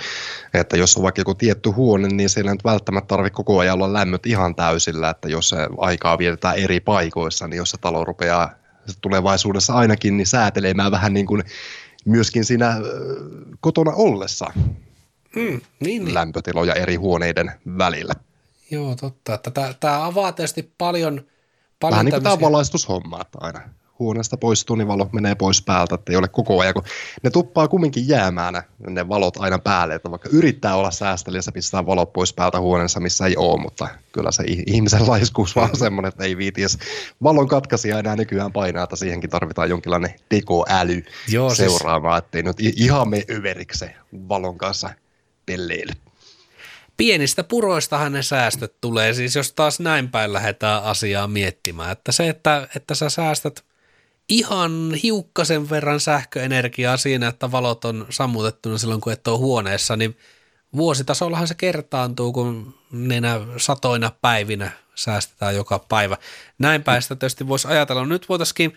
Että 0.54 0.76
jos 0.76 0.96
on 0.96 1.02
vaikka 1.02 1.20
joku 1.20 1.34
tietty 1.34 1.70
huone, 1.70 2.08
niin 2.08 2.28
siellä 2.28 2.50
nyt 2.50 2.64
välttämättä 2.64 3.08
tarvitse 3.08 3.36
koko 3.36 3.58
ajan 3.58 3.74
olla 3.74 3.92
lämmöt 3.92 4.26
ihan 4.26 4.54
täysillä, 4.54 5.10
että 5.10 5.28
jos 5.28 5.48
se 5.48 5.56
aikaa 5.78 6.18
vietetään 6.18 6.56
eri 6.56 6.80
paikoissa, 6.80 7.48
niin 7.48 7.56
jos 7.56 7.70
se 7.70 7.76
talo 7.80 8.04
rupeaa 8.04 8.50
tulevaisuudessa 9.00 9.72
ainakin 9.74 10.16
niin 10.16 10.26
säätelemään 10.26 10.90
vähän 10.90 11.14
niin 11.14 11.26
kuin 11.26 11.42
myöskin 12.04 12.44
siinä 12.44 12.76
kotona 13.60 13.92
ollessa 13.94 14.46
mm, 15.36 15.42
niin, 15.42 15.60
niin. 15.80 16.14
lämpötiloja 16.14 16.74
eri 16.74 16.94
huoneiden 16.94 17.52
välillä. 17.78 18.14
Joo, 18.70 18.96
totta. 18.96 19.34
Että 19.34 19.50
tämä, 19.50 19.74
tämä 19.80 20.06
avaa 20.06 20.32
tietysti 20.32 20.72
paljon, 20.78 21.26
paljon 21.80 21.92
Vähän 21.92 22.04
niin 22.06 22.12
kuin 22.12 22.22
tämä 22.22 22.40
valaistushomma, 22.40 23.20
että 23.20 23.38
aina 23.40 23.60
huoneesta 23.98 24.36
poistuu, 24.36 24.76
niin 24.76 24.88
valo 24.88 25.08
menee 25.12 25.34
pois 25.34 25.62
päältä, 25.62 25.94
että 25.94 26.12
ei 26.12 26.16
ole 26.16 26.28
koko 26.28 26.60
ajan, 26.60 26.74
kun 26.74 26.82
ne 27.22 27.30
tuppaa 27.30 27.68
kumminkin 27.68 28.08
jäämään 28.08 28.62
ne 28.78 29.08
valot 29.08 29.36
aina 29.36 29.58
päälle, 29.58 29.94
että 29.94 30.10
vaikka 30.10 30.28
yrittää 30.32 30.76
olla 30.76 30.90
säästeliässä, 30.90 31.52
pistää 31.52 31.86
valot 31.86 32.12
pois 32.12 32.32
päältä 32.32 32.60
huoneessa, 32.60 33.00
missä 33.00 33.26
ei 33.26 33.36
ole, 33.36 33.60
mutta 33.60 33.88
kyllä 34.12 34.30
se 34.30 34.44
ihmisen 34.66 35.08
laiskuus 35.10 35.56
vaan 35.56 35.76
semmoinen, 35.76 36.08
että 36.08 36.24
ei 36.24 36.36
viiti 36.36 36.62
edes 36.62 36.78
valon 37.22 37.48
katkaisia 37.48 37.98
enää 37.98 38.16
nykyään 38.16 38.52
painaa, 38.52 38.84
että 38.84 38.96
siihenkin 38.96 39.30
tarvitaan 39.30 39.70
jonkinlainen 39.70 40.14
tekoäly 40.28 41.04
Joo, 41.28 41.54
siis- 41.54 41.58
seuraamaan, 41.58 42.20
siis... 42.20 42.24
ettei 42.24 42.42
nyt 42.42 42.60
ihan 42.60 43.08
me 43.08 43.24
överiksi 43.30 43.86
valon 44.28 44.58
kanssa 44.58 44.90
pelleily 45.46 45.92
pienistä 46.96 47.44
puroistahan 47.44 48.12
ne 48.12 48.22
säästöt 48.22 48.80
tulee, 48.80 49.14
siis 49.14 49.36
jos 49.36 49.52
taas 49.52 49.80
näin 49.80 50.10
päin 50.10 50.32
lähdetään 50.32 50.82
asiaa 50.82 51.26
miettimään, 51.26 51.92
että 51.92 52.12
se, 52.12 52.28
että, 52.28 52.68
että 52.76 52.94
sä 52.94 53.10
säästät 53.10 53.64
ihan 54.28 54.94
hiukkasen 55.02 55.70
verran 55.70 56.00
sähköenergiaa 56.00 56.96
siinä, 56.96 57.28
että 57.28 57.52
valot 57.52 57.84
on 57.84 58.06
sammutettuna 58.10 58.78
silloin, 58.78 59.00
kun 59.00 59.12
et 59.12 59.28
ole 59.28 59.38
huoneessa, 59.38 59.96
niin 59.96 60.16
vuositasollahan 60.76 61.48
se 61.48 61.54
kertaantuu, 61.54 62.32
kun 62.32 62.74
nenä 62.92 63.40
satoina 63.56 64.12
päivinä 64.22 64.70
säästetään 64.94 65.56
joka 65.56 65.78
päivä. 65.78 66.16
Näin 66.58 66.82
päin 66.82 67.02
sitä 67.02 67.16
tietysti 67.16 67.48
voisi 67.48 67.68
ajatella. 67.68 68.06
Nyt 68.06 68.28
voitaisiin 68.28 68.76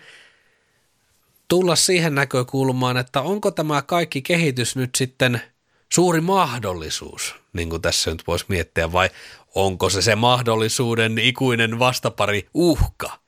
tulla 1.48 1.76
siihen 1.76 2.14
näkökulmaan, 2.14 2.96
että 2.96 3.20
onko 3.20 3.50
tämä 3.50 3.82
kaikki 3.82 4.22
kehitys 4.22 4.76
nyt 4.76 4.90
sitten 4.94 5.40
suuri 5.92 6.20
mahdollisuus 6.20 7.40
niin 7.52 7.70
kuin 7.70 7.82
tässä 7.82 8.10
nyt 8.10 8.22
voisi 8.26 8.44
miettiä, 8.48 8.92
vai 8.92 9.10
onko 9.54 9.90
se 9.90 10.02
se 10.02 10.16
mahdollisuuden 10.16 11.18
ikuinen 11.18 11.78
vastapari 11.78 12.48
uhka? 12.54 13.18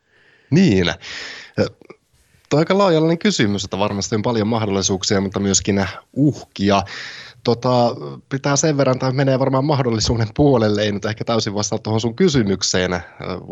Niin. 0.51 0.95
Tuo 2.51 2.59
aika 2.59 2.79
laajallinen 2.79 3.19
kysymys, 3.19 3.65
että 3.65 3.79
varmasti 3.79 4.15
on 4.15 4.23
paljon 4.23 4.49
mahdollisuuksia, 4.49 5.21
mutta 5.21 5.41
myöskin 5.41 5.87
uhkia. 6.13 6.83
Tota, 7.45 7.97
pitää 8.29 8.57
sen 8.57 8.77
verran, 8.77 8.99
tai 8.99 9.13
menee 9.13 9.39
varmaan 9.39 9.65
mahdollisuuden 9.65 10.29
puolelle, 10.37 10.83
ei 10.83 10.93
nyt 10.93 11.05
ehkä 11.05 11.25
täysin 11.25 11.55
vastata 11.55 11.83
tuohon 11.83 12.01
sun 12.01 12.15
kysymykseen, 12.15 13.01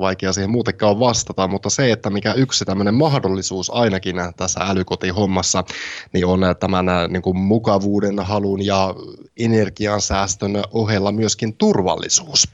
vaikea 0.00 0.32
siihen 0.32 0.50
muutenkaan 0.50 1.00
vastata, 1.00 1.48
mutta 1.48 1.70
se, 1.70 1.92
että 1.92 2.10
mikä 2.10 2.32
yksi 2.32 2.64
tämmöinen 2.64 2.94
mahdollisuus 2.94 3.70
ainakin 3.70 4.16
tässä 4.36 4.60
älykotihommassa, 4.60 5.64
niin 6.12 6.26
on 6.26 6.40
tämän 6.60 6.86
niin 7.08 7.22
kuin 7.22 7.36
mukavuuden, 7.36 8.18
halun 8.18 8.66
ja 8.66 8.94
energiansäästön 9.38 10.62
ohella 10.72 11.12
myöskin 11.12 11.56
turvallisuus. 11.56 12.48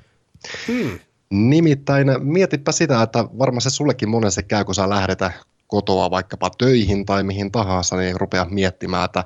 Hmm. 0.69 0.99
Nimittäin 1.31 2.07
mietipä 2.21 2.73
sitä, 2.73 3.03
että 3.03 3.25
varmaan 3.39 3.61
se 3.61 3.71
sullekin 3.71 4.09
monesti 4.09 4.43
käy, 4.43 4.65
kun 4.65 4.75
sä 4.75 4.89
lähdetä 4.89 5.33
kotoa 5.67 6.11
vaikkapa 6.11 6.51
töihin 6.59 7.07
tai 7.07 7.23
mihin 7.23 7.53
tahansa, 7.53 7.97
niin 7.97 8.21
rupea 8.21 8.47
miettimään, 8.51 9.05
että 9.05 9.25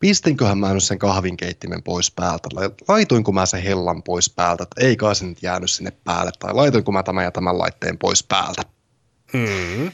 pistinköhän 0.00 0.58
mä 0.58 0.74
nyt 0.74 0.84
sen 0.84 0.98
kahvinkeittimen 0.98 1.82
pois 1.82 2.10
päältä, 2.10 2.48
laitoinko 2.88 3.32
mä 3.32 3.46
sen 3.46 3.62
hellan 3.62 4.02
pois 4.02 4.30
päältä, 4.30 4.62
että 4.62 4.86
ei 4.86 4.96
kai 4.96 5.14
se 5.14 5.24
nyt 5.24 5.42
jäänyt 5.42 5.70
sinne 5.70 5.92
päälle, 6.04 6.30
tai 6.38 6.54
laitoinko 6.54 6.92
mä 6.92 7.02
tämän 7.02 7.24
ja 7.24 7.30
tämän 7.30 7.58
laitteen 7.58 7.98
pois 7.98 8.24
päältä. 8.24 8.62
Hmm 9.32 9.90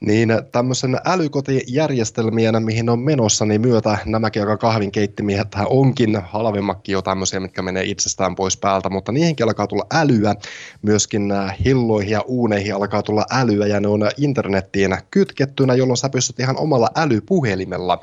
niin 0.00 0.28
tämmöisen 0.52 0.98
älykotijärjestelmien, 1.04 2.62
mihin 2.62 2.90
on 2.90 2.98
menossa, 2.98 3.44
niin 3.44 3.60
myötä 3.60 3.98
nämäkin, 4.06 4.40
joka 4.40 4.56
kahvinkeittimiä, 4.56 5.42
että 5.42 5.66
onkin 5.66 6.22
halvemmakki 6.22 6.92
jo 6.92 7.02
tämmöisiä, 7.02 7.40
mitkä 7.40 7.62
menee 7.62 7.84
itsestään 7.84 8.34
pois 8.34 8.56
päältä, 8.56 8.90
mutta 8.90 9.12
niihinkin 9.12 9.46
alkaa 9.46 9.66
tulla 9.66 9.86
älyä, 9.92 10.34
myöskin 10.82 11.32
hilloihin 11.64 12.10
ja 12.10 12.20
uuneihin 12.20 12.74
alkaa 12.74 13.02
tulla 13.02 13.24
älyä, 13.30 13.66
ja 13.66 13.80
ne 13.80 13.88
on 13.88 14.10
internettiin 14.16 14.96
kytkettynä, 15.10 15.74
jolloin 15.74 15.96
sä 15.96 16.08
pystyt 16.08 16.40
ihan 16.40 16.56
omalla 16.56 16.88
älypuhelimella 16.96 17.98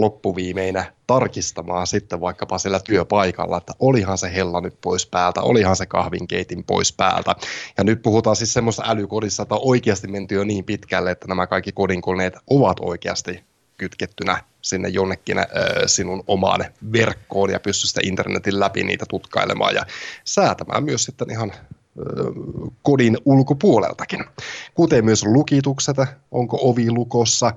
loppuviimeinä 0.00 0.92
tarkistamaan 1.06 1.86
sitten 1.86 2.20
vaikkapa 2.20 2.58
siellä 2.58 2.80
työpaikalla, 2.80 3.56
että 3.56 3.72
olihan 3.78 4.18
se 4.18 4.34
hella 4.34 4.60
nyt 4.60 4.74
pois 4.80 5.06
päältä, 5.06 5.40
olihan 5.40 5.76
se 5.76 5.86
kahvinkeitin 5.86 6.64
pois 6.64 6.92
päältä. 6.92 7.36
Ja 7.78 7.84
nyt 7.84 8.02
puhutaan 8.02 8.36
siis 8.36 8.52
semmoista 8.52 8.82
älykodissa, 8.86 9.42
että 9.42 9.54
on 9.54 9.60
oikeasti 9.64 10.08
menty 10.08 10.34
jo 10.34 10.44
niin 10.44 10.64
pitkälle, 10.64 11.10
että 11.10 11.28
nämä 11.28 11.46
kaikki 11.46 11.72
kodinkoneet 11.72 12.34
ovat 12.50 12.76
oikeasti 12.80 13.44
kytkettynä 13.76 14.42
sinne 14.62 14.88
jonnekin 14.88 15.38
äh, 15.38 15.46
sinun 15.86 16.24
omaan 16.26 16.64
verkkoon 16.92 17.50
ja 17.50 17.60
pystyy 17.60 17.88
sitä 17.88 18.00
internetin 18.04 18.60
läpi 18.60 18.84
niitä 18.84 19.04
tutkailemaan 19.08 19.74
ja 19.74 19.86
säätämään 20.24 20.84
myös 20.84 21.04
sitten 21.04 21.30
ihan 21.30 21.52
kodin 22.82 23.18
ulkopuoleltakin. 23.24 24.24
Kuten 24.74 25.04
myös 25.04 25.24
lukitukset, 25.24 25.96
onko 26.30 26.58
ovi 26.60 26.90
lukossa, 26.90 27.52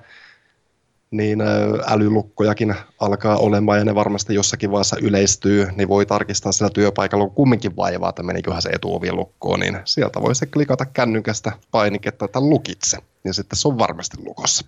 niin 1.12 1.42
älylukkojakin 1.88 2.76
alkaa 3.00 3.38
olemaan 3.38 3.80
ja 3.80 3.86
ne 3.86 3.96
varmasti 3.96 4.34
jossakin 4.34 4.72
vaiheessa 4.72 4.98
yleistyy, 5.02 5.68
niin 5.76 5.90
voi 5.90 6.06
tarkistaa 6.06 6.52
sillä 6.52 6.70
työpaikalla, 6.70 7.26
kun 7.26 7.36
kumminkin 7.36 7.76
vaivaa, 7.76 8.10
että 8.10 8.24
meniköhän 8.24 8.62
se 8.62 8.70
etuovi 8.70 9.12
lukkoon, 9.12 9.60
niin 9.60 9.80
sieltä 9.86 10.22
voi 10.22 10.36
se 10.36 10.46
klikata 10.46 10.86
kännykästä 10.86 11.52
painiketta, 11.72 12.26
että 12.26 12.40
lukitse, 12.40 12.98
ja 13.24 13.34
sitten 13.34 13.60
se 13.60 13.68
on 13.68 13.78
varmasti 13.78 14.18
lukossa. 14.26 14.66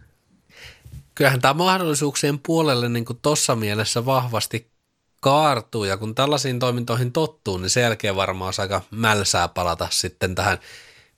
Kyllähän 1.15 1.41
tämä 1.41 1.53
mahdollisuuksien 1.53 2.39
puolelle 2.39 2.89
niin 2.89 3.05
tuossa 3.21 3.55
mielessä 3.55 4.05
vahvasti 4.05 4.67
kaartuu, 5.21 5.83
ja 5.83 5.97
kun 5.97 6.15
tällaisiin 6.15 6.59
toimintoihin 6.59 7.11
tottuu, 7.11 7.57
niin 7.57 7.69
sen 7.69 7.83
jälkeen 7.83 8.15
varmaan 8.15 8.47
olisi 8.47 8.61
aika 8.61 8.81
mälsää 8.91 9.47
palata 9.47 9.87
sitten 9.91 10.35
tähän 10.35 10.57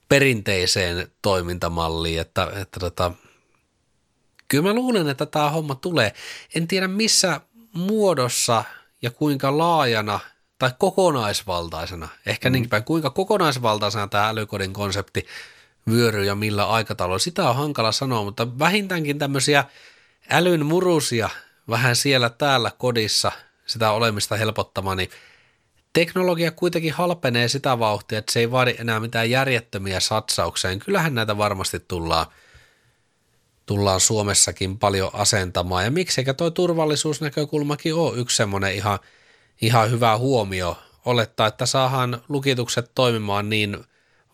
perinteiseen 0.08 1.08
toimintamalliin, 1.22 2.20
että, 2.20 2.48
että 2.60 2.80
tota, 2.80 3.12
kyllä 4.50 4.64
mä 4.64 4.74
luulen, 4.74 5.08
että 5.08 5.26
tämä 5.26 5.50
homma 5.50 5.74
tulee. 5.74 6.14
En 6.54 6.68
tiedä 6.68 6.88
missä 6.88 7.40
muodossa 7.72 8.64
ja 9.02 9.10
kuinka 9.10 9.58
laajana 9.58 10.20
tai 10.58 10.70
kokonaisvaltaisena, 10.78 12.08
ehkä 12.26 12.48
mm. 12.48 12.52
niinkin 12.52 12.70
päin, 12.70 12.84
kuinka 12.84 13.10
kokonaisvaltaisena 13.10 14.08
tämä 14.08 14.28
älykodin 14.28 14.72
konsepti 14.72 15.26
vyöryy 15.90 16.24
ja 16.24 16.34
millä 16.34 16.64
aikataululla. 16.64 17.18
Sitä 17.18 17.48
on 17.48 17.56
hankala 17.56 17.92
sanoa, 17.92 18.24
mutta 18.24 18.58
vähintäänkin 18.58 19.18
tämmöisiä 19.18 19.64
älyn 20.30 20.66
murusia 20.66 21.28
vähän 21.68 21.96
siellä 21.96 22.30
täällä 22.30 22.70
kodissa 22.78 23.32
sitä 23.66 23.90
olemista 23.90 24.36
helpottamaan, 24.36 24.96
niin 24.96 25.10
teknologia 25.92 26.50
kuitenkin 26.50 26.92
halpenee 26.92 27.48
sitä 27.48 27.78
vauhtia, 27.78 28.18
että 28.18 28.32
se 28.32 28.40
ei 28.40 28.50
vaadi 28.50 28.74
enää 28.78 29.00
mitään 29.00 29.30
järjettömiä 29.30 30.00
satsauksia. 30.00 30.76
Kyllähän 30.76 31.14
näitä 31.14 31.38
varmasti 31.38 31.80
tullaan– 31.88 32.26
tullaan 33.70 34.00
Suomessakin 34.00 34.78
paljon 34.78 35.10
asentamaan. 35.12 35.84
Ja 35.84 35.90
mikseikä 35.90 36.34
toi 36.34 36.50
turvallisuusnäkökulmakin 36.50 37.94
ole 37.94 38.18
yksi 38.18 38.36
semmoinen 38.36 38.74
ihan, 38.74 38.98
ihan 39.60 39.90
hyvä 39.90 40.18
huomio 40.18 40.78
olettaa, 41.04 41.46
että 41.46 41.66
saahan 41.66 42.22
lukitukset 42.28 42.90
toimimaan 42.94 43.50
niin 43.50 43.76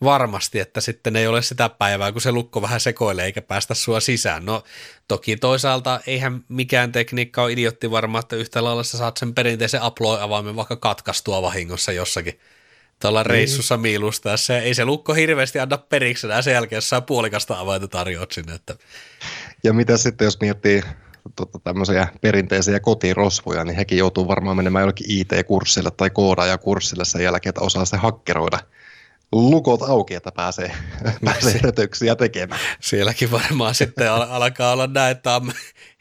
varmasti, 0.03 0.59
että 0.59 0.81
sitten 0.81 1.15
ei 1.15 1.27
ole 1.27 1.41
sitä 1.41 1.69
päivää, 1.69 2.11
kun 2.11 2.21
se 2.21 2.31
lukko 2.31 2.61
vähän 2.61 2.79
sekoilee 2.79 3.25
eikä 3.25 3.41
päästä 3.41 3.73
sua 3.73 3.99
sisään. 3.99 4.45
No 4.45 4.63
toki 5.07 5.37
toisaalta 5.37 5.99
eihän 6.07 6.45
mikään 6.49 6.91
tekniikka 6.91 7.43
ole 7.43 7.51
idiotti 7.51 7.91
varma, 7.91 8.19
että 8.19 8.35
yhtä 8.35 8.63
lailla 8.63 8.83
sä 8.83 8.97
saat 8.97 9.17
sen 9.17 9.33
perinteisen 9.33 9.83
upload-avaimen 9.83 10.55
vaikka 10.55 10.75
katkaistua 10.75 11.41
vahingossa 11.41 11.91
jossakin 11.91 12.39
tuolla 13.01 13.21
niin. 13.21 13.29
reissussa 13.29 13.77
miilusta. 13.77 14.37
Se, 14.37 14.57
ei 14.57 14.73
se 14.73 14.85
lukko 14.85 15.13
hirveästi 15.13 15.59
anna 15.59 15.77
periksi 15.77 16.27
enää 16.27 16.41
sen 16.41 16.53
jälkeen, 16.53 16.77
jos 16.77 16.89
sä 16.89 17.01
puolikasta 17.01 17.59
avainta 17.59 17.87
tarjoat 17.87 18.31
sinne. 18.31 18.53
Että. 18.53 18.75
Ja 19.63 19.73
mitä 19.73 19.97
sitten, 19.97 20.25
jos 20.25 20.39
miettii 20.41 20.81
tota, 21.35 21.59
tämmöisiä 21.59 22.07
perinteisiä 22.21 22.79
kotirosvoja, 22.79 23.63
niin 23.63 23.75
hekin 23.75 23.97
joutuu 23.97 24.27
varmaan 24.27 24.57
menemään 24.57 24.81
jollekin 24.81 25.05
IT-kurssille 25.09 25.91
tai 25.91 26.09
koodaajakurssille 26.09 27.05
sen 27.05 27.23
jälkeen, 27.23 27.49
että 27.49 27.61
osaa 27.61 27.85
se 27.85 27.97
hakkeroida 27.97 28.59
lukot 29.31 29.81
auki, 29.81 30.13
että 30.13 30.31
pääsee, 30.31 30.71
pääsee 31.25 31.59
rötöksiä 31.63 32.15
tekemään. 32.15 32.61
Sielläkin 32.79 33.31
varmaan 33.31 33.75
sitten 33.75 34.11
al- 34.11 34.27
alkaa 34.29 34.71
olla 34.71 34.87
näin, 34.87 35.11
että 35.11 35.41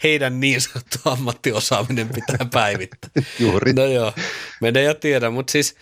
heidän 0.02 0.40
niin 0.40 0.60
sanottu 0.60 0.98
ammattiosaaminen 1.04 2.08
pitää 2.08 2.46
päivittää. 2.52 3.10
Juuri. 3.38 3.72
No 3.72 3.84
joo, 3.84 4.12
menee 4.60 4.82
ja 4.82 4.94
tiedä, 4.94 5.30
mutta 5.30 5.50
siis– 5.50 5.74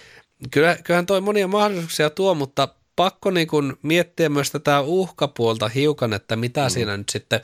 Kyllä, 0.51 0.77
kyllähän 0.85 1.07
toi 1.07 1.21
monia 1.21 1.49
mahdollisuuksia 1.49 2.11
tuo, 2.11 2.35
mutta 2.35 2.69
pakko 2.97 3.31
niin 3.31 3.49
kuin 3.49 3.77
miettiä 3.83 4.29
myös 4.29 4.51
tätä 4.51 4.81
uhkapuolta 4.81 5.69
hiukan, 5.69 6.13
että 6.13 6.37
mitä 6.37 6.65
mm. 6.65 6.71
siinä 6.71 6.97
nyt 6.97 7.09
sitten 7.09 7.41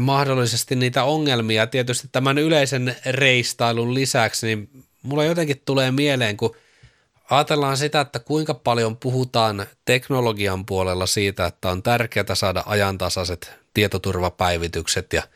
mahdollisesti 0.00 0.76
niitä 0.76 1.04
ongelmia. 1.04 1.66
Tietysti 1.66 2.08
tämän 2.12 2.38
yleisen 2.38 2.96
reistailun 3.06 3.94
lisäksi, 3.94 4.46
niin 4.46 4.84
mulla 5.02 5.24
jotenkin 5.24 5.62
tulee 5.64 5.90
mieleen, 5.90 6.36
kun 6.36 6.56
ajatellaan 7.30 7.76
sitä, 7.76 8.00
että 8.00 8.18
kuinka 8.18 8.54
paljon 8.54 8.96
puhutaan 8.96 9.66
teknologian 9.84 10.66
puolella 10.66 11.06
siitä, 11.06 11.46
että 11.46 11.70
on 11.70 11.82
tärkeää 11.82 12.34
saada 12.34 12.62
ajantasaiset 12.66 13.52
tietoturvapäivitykset 13.74 15.12
ja– 15.12 15.22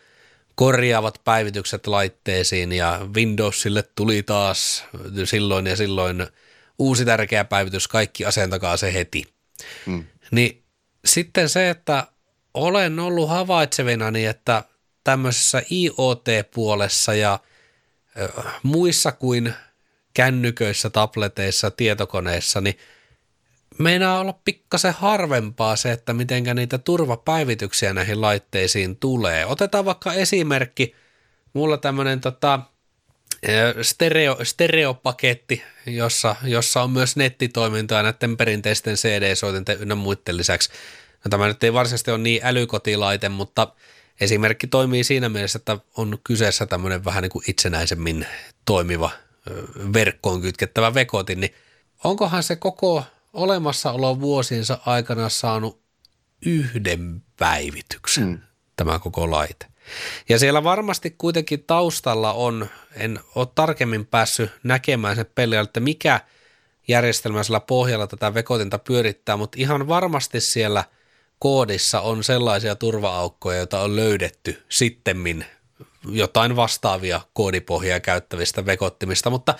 korjaavat 0.58 1.20
päivitykset 1.24 1.86
laitteisiin 1.86 2.72
ja 2.72 3.00
Windowsille 3.14 3.84
tuli 3.94 4.22
taas 4.22 4.84
silloin 5.24 5.66
ja 5.66 5.76
silloin 5.76 6.26
uusi 6.78 7.04
tärkeä 7.04 7.44
päivitys, 7.44 7.88
kaikki 7.88 8.24
asentakaa 8.24 8.76
se 8.76 8.92
heti. 8.92 9.24
Hmm. 9.86 10.04
Niin 10.30 10.64
sitten 11.04 11.48
se, 11.48 11.70
että 11.70 12.06
olen 12.54 13.00
ollut 13.00 13.28
havaitsevinani, 13.28 14.26
että 14.26 14.64
tämmöisessä 15.04 15.62
IoT-puolessa 15.72 17.14
ja 17.14 17.38
muissa 18.62 19.12
kuin 19.12 19.54
kännyköissä, 20.14 20.90
tableteissa, 20.90 21.70
tietokoneissa, 21.70 22.60
niin 22.60 22.78
meinaa 23.78 24.20
olla 24.20 24.32
pikkasen 24.44 24.92
harvempaa 24.92 25.76
se, 25.76 25.92
että 25.92 26.12
mitenkä 26.12 26.54
niitä 26.54 26.78
turvapäivityksiä 26.78 27.94
näihin 27.94 28.20
laitteisiin 28.20 28.96
tulee. 28.96 29.46
Otetaan 29.46 29.84
vaikka 29.84 30.12
esimerkki, 30.12 30.94
mulla 31.52 31.76
tämmöinen 31.76 32.20
tota, 32.20 32.60
stereo, 33.82 34.36
stereopaketti, 34.42 35.62
jossa, 35.86 36.36
jossa 36.42 36.82
on 36.82 36.90
myös 36.90 37.16
nettitoimintaa 37.16 38.02
näiden 38.02 38.36
perinteisten 38.36 38.94
CD-soitinten 38.94 39.80
ynnä 39.80 39.94
muiden 39.94 40.36
lisäksi. 40.36 40.70
No, 41.24 41.28
tämä 41.30 41.48
nyt 41.48 41.64
ei 41.64 41.72
varsinaisesti 41.72 42.10
ole 42.10 42.18
niin 42.18 42.40
älykotilaite, 42.44 43.28
mutta 43.28 43.72
esimerkki 44.20 44.66
toimii 44.66 45.04
siinä 45.04 45.28
mielessä, 45.28 45.56
että 45.56 45.78
on 45.96 46.18
kyseessä 46.24 46.66
tämmöinen 46.66 47.04
vähän 47.04 47.22
niin 47.22 47.30
kuin 47.30 47.44
itsenäisemmin 47.48 48.26
toimiva 48.64 49.10
verkkoon 49.92 50.40
kytkettävä 50.40 50.94
vekotin, 50.94 51.40
niin 51.40 51.54
onkohan 52.04 52.42
se 52.42 52.56
koko 52.56 53.04
olemassaolo 53.32 54.20
vuosiensa 54.20 54.78
aikana 54.86 55.28
saanut 55.28 55.80
yhden 56.46 57.22
päivityksen 57.38 58.28
mm. 58.28 58.38
tämä 58.76 58.98
koko 58.98 59.30
laite. 59.30 59.66
Ja 60.28 60.38
siellä 60.38 60.64
varmasti 60.64 61.14
kuitenkin 61.18 61.64
taustalla 61.64 62.32
on, 62.32 62.68
en 62.94 63.20
ole 63.34 63.48
tarkemmin 63.54 64.06
päässyt 64.06 64.50
näkemään 64.62 65.16
sen 65.16 65.26
peliä, 65.34 65.60
että 65.60 65.80
mikä 65.80 66.20
järjestelmä 66.88 67.42
sillä 67.42 67.60
pohjalla 67.60 68.06
tätä 68.06 68.34
vekotinta 68.34 68.78
pyörittää, 68.78 69.36
mutta 69.36 69.58
ihan 69.60 69.88
varmasti 69.88 70.40
siellä 70.40 70.84
koodissa 71.38 72.00
on 72.00 72.24
sellaisia 72.24 72.76
turvaaukkoja, 72.76 73.58
joita 73.58 73.80
on 73.80 73.96
löydetty 73.96 74.62
sittemmin 74.68 75.44
jotain 76.08 76.56
vastaavia 76.56 77.20
koodipohjaa 77.32 78.00
käyttävistä 78.00 78.66
vekottimista, 78.66 79.30
mutta 79.30 79.54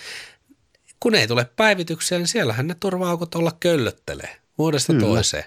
kun 1.00 1.14
ei 1.14 1.28
tule 1.28 1.46
päivityksiä, 1.56 2.18
niin 2.18 2.28
siellähän 2.28 2.66
ne 2.66 2.76
turvaaukot 2.80 3.34
olla 3.34 3.52
köllöttelee 3.60 4.36
vuodesta 4.58 4.92
Kyllä. 4.92 5.06
toiseen. 5.06 5.44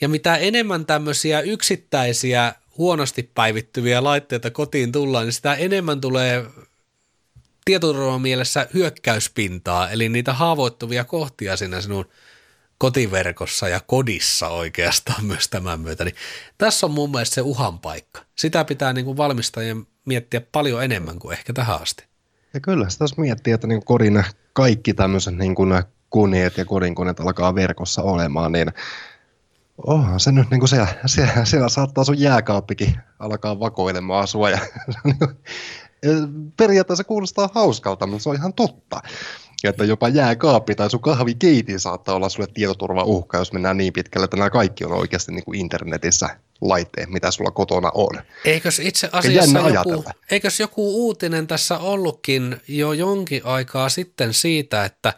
Ja 0.00 0.08
mitä 0.08 0.36
enemmän 0.36 0.86
tämmöisiä 0.86 1.40
yksittäisiä 1.40 2.54
huonosti 2.78 3.30
päivittyviä 3.34 4.04
laitteita 4.04 4.50
kotiin 4.50 4.92
tullaan, 4.92 5.24
niin 5.24 5.32
sitä 5.32 5.54
enemmän 5.54 6.00
tulee 6.00 6.46
tietoturvan 7.64 8.20
mielessä 8.20 8.68
hyökkäyspintaa, 8.74 9.90
eli 9.90 10.08
niitä 10.08 10.32
haavoittuvia 10.32 11.04
kohtia 11.04 11.56
siinä 11.56 11.80
sinun 11.80 12.08
kotiverkossa 12.78 13.68
ja 13.68 13.80
kodissa 13.80 14.48
oikeastaan 14.48 15.24
myös 15.30 15.48
tämän 15.48 15.80
myötä. 15.80 16.04
Niin 16.04 16.16
tässä 16.58 16.86
on 16.86 16.92
mun 16.92 17.10
mielestä 17.10 17.34
se 17.34 17.40
uhan 17.40 17.78
paikka. 17.78 18.20
Sitä 18.36 18.64
pitää 18.64 18.92
niin 18.92 19.04
kuin 19.04 19.16
valmistajien 19.16 19.86
miettiä 20.04 20.40
paljon 20.40 20.84
enemmän 20.84 21.18
kuin 21.18 21.32
ehkä 21.32 21.52
tähän 21.52 21.82
asti. 21.82 22.04
Ja 22.54 22.60
kyllä, 22.60 22.88
sitä 22.88 23.04
jos 23.04 23.16
miettii, 23.16 23.52
että 23.52 23.66
niin 23.66 23.84
kodin 23.84 24.24
kaikki 24.52 24.94
tämmöiset 24.94 25.36
niin 25.36 25.54
kuin 25.54 25.82
koneet 26.08 26.58
ja 26.58 26.64
kodinkoneet 26.64 27.20
alkaa 27.20 27.54
verkossa 27.54 28.02
olemaan, 28.02 28.52
niin 28.52 28.72
onhan 29.86 30.20
se 30.20 30.32
nyt 30.32 30.50
niin 30.50 30.60
kuin 30.60 30.68
siellä, 30.68 30.88
siellä, 31.06 31.44
siellä 31.44 31.68
saattaa 31.68 32.04
sun 32.04 32.20
jääkaappikin 32.20 32.96
alkaa 33.18 33.60
vakoilemaan 33.60 34.28
sua 34.28 34.50
ja 34.50 34.58
periaatteessa 36.56 37.04
kuulostaa 37.04 37.48
hauskalta, 37.54 38.06
mutta 38.06 38.22
se 38.22 38.28
on 38.28 38.36
ihan 38.36 38.54
totta. 38.54 39.00
Ja 39.64 39.70
että 39.70 39.84
jopa 39.84 40.08
jääkaappi 40.08 40.74
tai 40.74 40.90
sun 40.90 41.00
kahvikeitin 41.00 41.80
saattaa 41.80 42.14
olla 42.14 42.28
sulle 42.28 42.48
tietoturvauhka, 42.54 43.38
jos 43.38 43.52
mennään 43.52 43.76
niin 43.76 43.92
pitkälle, 43.92 44.24
että 44.24 44.36
nämä 44.36 44.50
kaikki 44.50 44.84
on 44.84 44.92
oikeasti 44.92 45.32
niin 45.32 45.44
kuin 45.44 45.60
internetissä 45.60 46.28
laitteet, 46.60 47.08
mitä 47.08 47.30
sulla 47.30 47.50
kotona 47.50 47.90
on. 47.94 48.22
Eikös 48.44 48.78
itse 48.78 49.08
asiassa 49.12 49.58
joku, 49.58 50.04
eikös 50.30 50.60
joku 50.60 51.06
uutinen 51.06 51.46
tässä 51.46 51.78
ollutkin 51.78 52.56
jo 52.68 52.92
jonkin 52.92 53.40
aikaa 53.44 53.88
sitten 53.88 54.34
siitä, 54.34 54.84
että 54.84 55.12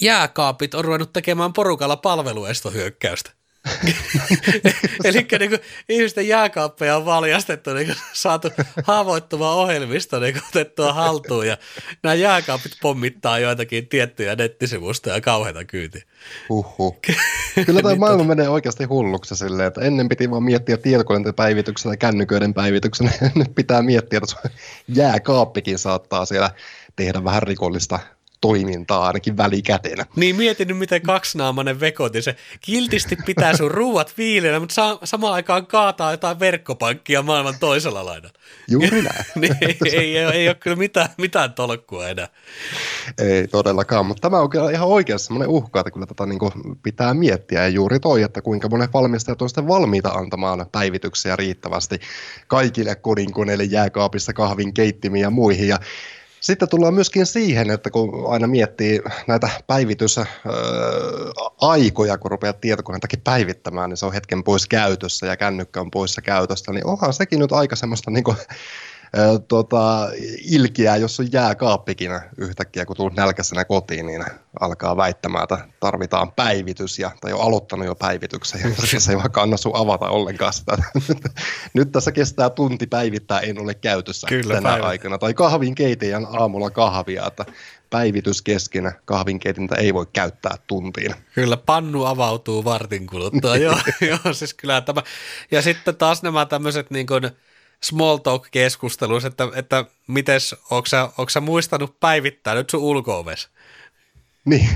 jääkaapit 0.00 0.74
on 0.74 0.84
ruvennut 0.84 1.12
tekemään 1.12 1.52
porukalla 1.52 1.96
palveluestohyökkäystä? 1.96 3.37
Eli 5.04 5.26
niin 5.38 5.60
ihmisten 5.88 6.28
jääkaappeja 6.28 6.96
on 6.96 7.04
valjastettu, 7.04 7.74
niin 7.74 7.94
saatu 8.12 8.50
haavoittuva 8.84 9.54
ohjelmisto 9.54 10.20
niin 10.20 10.40
otettua 10.48 10.92
haltuun 10.92 11.46
ja 11.46 11.56
nämä 12.02 12.14
jääkaapit 12.14 12.72
pommittaa 12.82 13.38
joitakin 13.38 13.88
tiettyjä 13.88 14.36
nettisivustoja 14.36 15.14
ja 15.14 15.20
kauheita 15.20 15.64
kyytiä. 15.64 16.02
Huhhuh. 16.48 16.96
Kyllä 17.66 17.82
tämä 17.82 17.94
maailma 17.94 18.24
menee 18.24 18.48
oikeasti 18.48 18.84
hulluksi 18.84 19.36
silleen, 19.36 19.68
että 19.68 19.80
ennen 19.80 20.08
piti 20.08 20.30
vaan 20.30 20.42
miettiä 20.42 20.76
tietokoneiden 20.76 21.34
päivityksen 21.34 21.90
ja 21.90 21.96
kännyköiden 21.96 22.54
päivityksen, 22.54 23.10
nyt 23.34 23.54
pitää 23.54 23.82
miettiä, 23.82 24.20
että 24.22 24.50
jääkaappikin 24.88 25.78
saattaa 25.78 26.24
siellä 26.24 26.50
tehdä 26.96 27.24
vähän 27.24 27.42
rikollista 27.42 27.98
toimintaa 28.40 29.06
ainakin 29.06 29.36
välikätenä. 29.36 30.06
Niin 30.16 30.36
mietin 30.36 30.68
nyt, 30.68 30.78
miten 30.78 31.02
kaksinaamainen 31.02 31.80
vekoti, 31.80 32.22
se 32.22 32.36
kiltisti 32.60 33.16
pitää 33.26 33.56
sun 33.56 33.70
ruuat 33.70 34.12
viileänä, 34.18 34.60
mutta 34.60 34.74
sa- 34.74 34.98
samaan 35.04 35.34
aikaan 35.34 35.66
kaataa 35.66 36.10
jotain 36.10 36.40
verkkopankkia 36.40 37.22
maailman 37.22 37.54
toisella 37.60 38.06
laidalla. 38.06 38.38
Juuri 38.68 39.02
näin. 39.02 39.24
niin, 39.40 39.56
ei, 39.60 39.76
ei, 39.84 40.18
ei, 40.18 40.24
ei 40.24 40.48
ole 40.48 40.54
kyllä 40.54 40.76
mitään, 40.76 41.08
mitään 41.18 41.52
tolkkua 41.52 42.08
enää. 42.08 42.28
Ei 43.18 43.48
todellakaan, 43.48 44.06
mutta 44.06 44.20
tämä 44.20 44.40
on 44.40 44.50
kyllä 44.50 44.70
ihan 44.70 44.88
oikeassa 44.88 45.26
semmoinen 45.26 45.48
uhka, 45.48 45.80
että 45.80 45.90
kyllä 45.90 46.06
tätä 46.06 46.26
niin 46.26 46.38
pitää 46.82 47.14
miettiä. 47.14 47.62
Ja 47.62 47.68
juuri 47.68 48.00
toi, 48.00 48.22
että 48.22 48.42
kuinka 48.42 48.68
monet 48.68 48.92
valmistajat 48.92 49.42
on 49.42 49.48
sitten 49.48 49.68
valmiita 49.68 50.08
antamaan 50.08 50.66
päivityksiä 50.72 51.36
riittävästi 51.36 52.00
kaikille 52.46 52.94
kodinkoneille, 52.94 53.64
jääkaapissa, 53.64 54.32
kahvin 54.32 54.74
keittimiin 54.74 55.22
ja 55.22 55.30
muihin. 55.30 55.68
Ja 55.68 55.78
sitten 56.40 56.68
tullaan 56.68 56.94
myöskin 56.94 57.26
siihen, 57.26 57.70
että 57.70 57.90
kun 57.90 58.32
aina 58.32 58.46
miettii 58.46 59.00
näitä 59.26 59.50
päivitysaikoja, 59.66 62.18
kun 62.18 62.30
rupeat 62.30 62.60
tietokoneentakin 62.60 63.20
päivittämään, 63.20 63.90
niin 63.90 63.96
se 63.96 64.06
on 64.06 64.12
hetken 64.12 64.44
pois 64.44 64.66
käytössä 64.66 65.26
ja 65.26 65.36
kännykkä 65.36 65.80
on 65.80 65.90
poissa 65.90 66.22
käytöstä, 66.22 66.72
niin 66.72 66.86
onhan 66.86 67.12
sekin 67.12 67.38
nyt 67.38 67.52
aika 67.52 67.76
semmoista 67.76 68.10
niin 68.10 68.24
kuin 68.24 68.36
tota, 69.48 70.08
ilkiää, 70.44 70.96
jos 70.96 71.20
on 71.20 71.32
jääkaappikin 71.32 72.10
yhtäkkiä, 72.38 72.86
kun 72.86 72.96
tulet 72.96 73.16
nälkäisenä 73.16 73.64
kotiin, 73.64 74.06
niin 74.06 74.24
alkaa 74.60 74.96
väittämään, 74.96 75.42
että 75.42 75.68
tarvitaan 75.80 76.32
päivitys, 76.32 76.98
ja, 76.98 77.10
tai 77.20 77.32
on 77.32 77.40
aloittanut 77.40 77.86
jo 77.86 77.94
päivityksen, 77.94 78.60
ja 78.60 78.70
se 79.00 79.12
ei 79.12 79.18
vaikka 79.18 79.42
anna 79.42 79.56
sun 79.56 79.76
avata 79.76 80.08
ollenkaan 80.08 80.52
sitä. 80.52 80.76
Nyt 81.74 81.92
tässä 81.92 82.12
kestää 82.12 82.50
tunti 82.50 82.86
päivittää, 82.86 83.40
en 83.40 83.60
ole 83.60 83.74
käytössä 83.74 84.26
Kyllä, 84.26 84.54
tänä 84.54 84.70
päivä. 84.70 84.86
aikana. 84.86 85.18
Tai 85.18 85.34
kahvin 85.34 85.74
keitejän 85.74 86.26
aamulla 86.30 86.70
kahvia, 86.70 87.26
että 87.26 87.44
päivitys 87.90 88.42
kesken 88.42 88.92
kahvinkeitintä 89.04 89.74
ei 89.74 89.94
voi 89.94 90.06
käyttää 90.12 90.56
tuntiin. 90.66 91.14
Kyllä, 91.34 91.56
pannu 91.56 92.04
avautuu 92.04 92.64
vartin 92.64 93.06
kuluttua, 93.06 93.56
joo, 93.66 93.78
joo, 94.00 94.32
siis 94.32 94.54
kyllä 94.54 94.80
tämä. 94.80 95.02
Ja 95.50 95.62
sitten 95.62 95.96
taas 95.96 96.22
nämä 96.22 96.46
tämmöiset 96.46 96.90
niin 96.90 97.06
kuin, 97.06 97.30
small 97.82 98.16
talk-keskusteluissa, 98.16 99.28
että, 99.28 99.48
että 99.54 99.84
mites, 100.06 100.56
onko 100.70 100.86
sä, 100.86 101.02
onko 101.02 101.30
sä 101.30 101.40
muistanut 101.40 102.00
päivittää 102.00 102.54
nyt 102.54 102.70
sun 102.70 102.80
ulko 102.80 103.24
niin, 104.48 104.68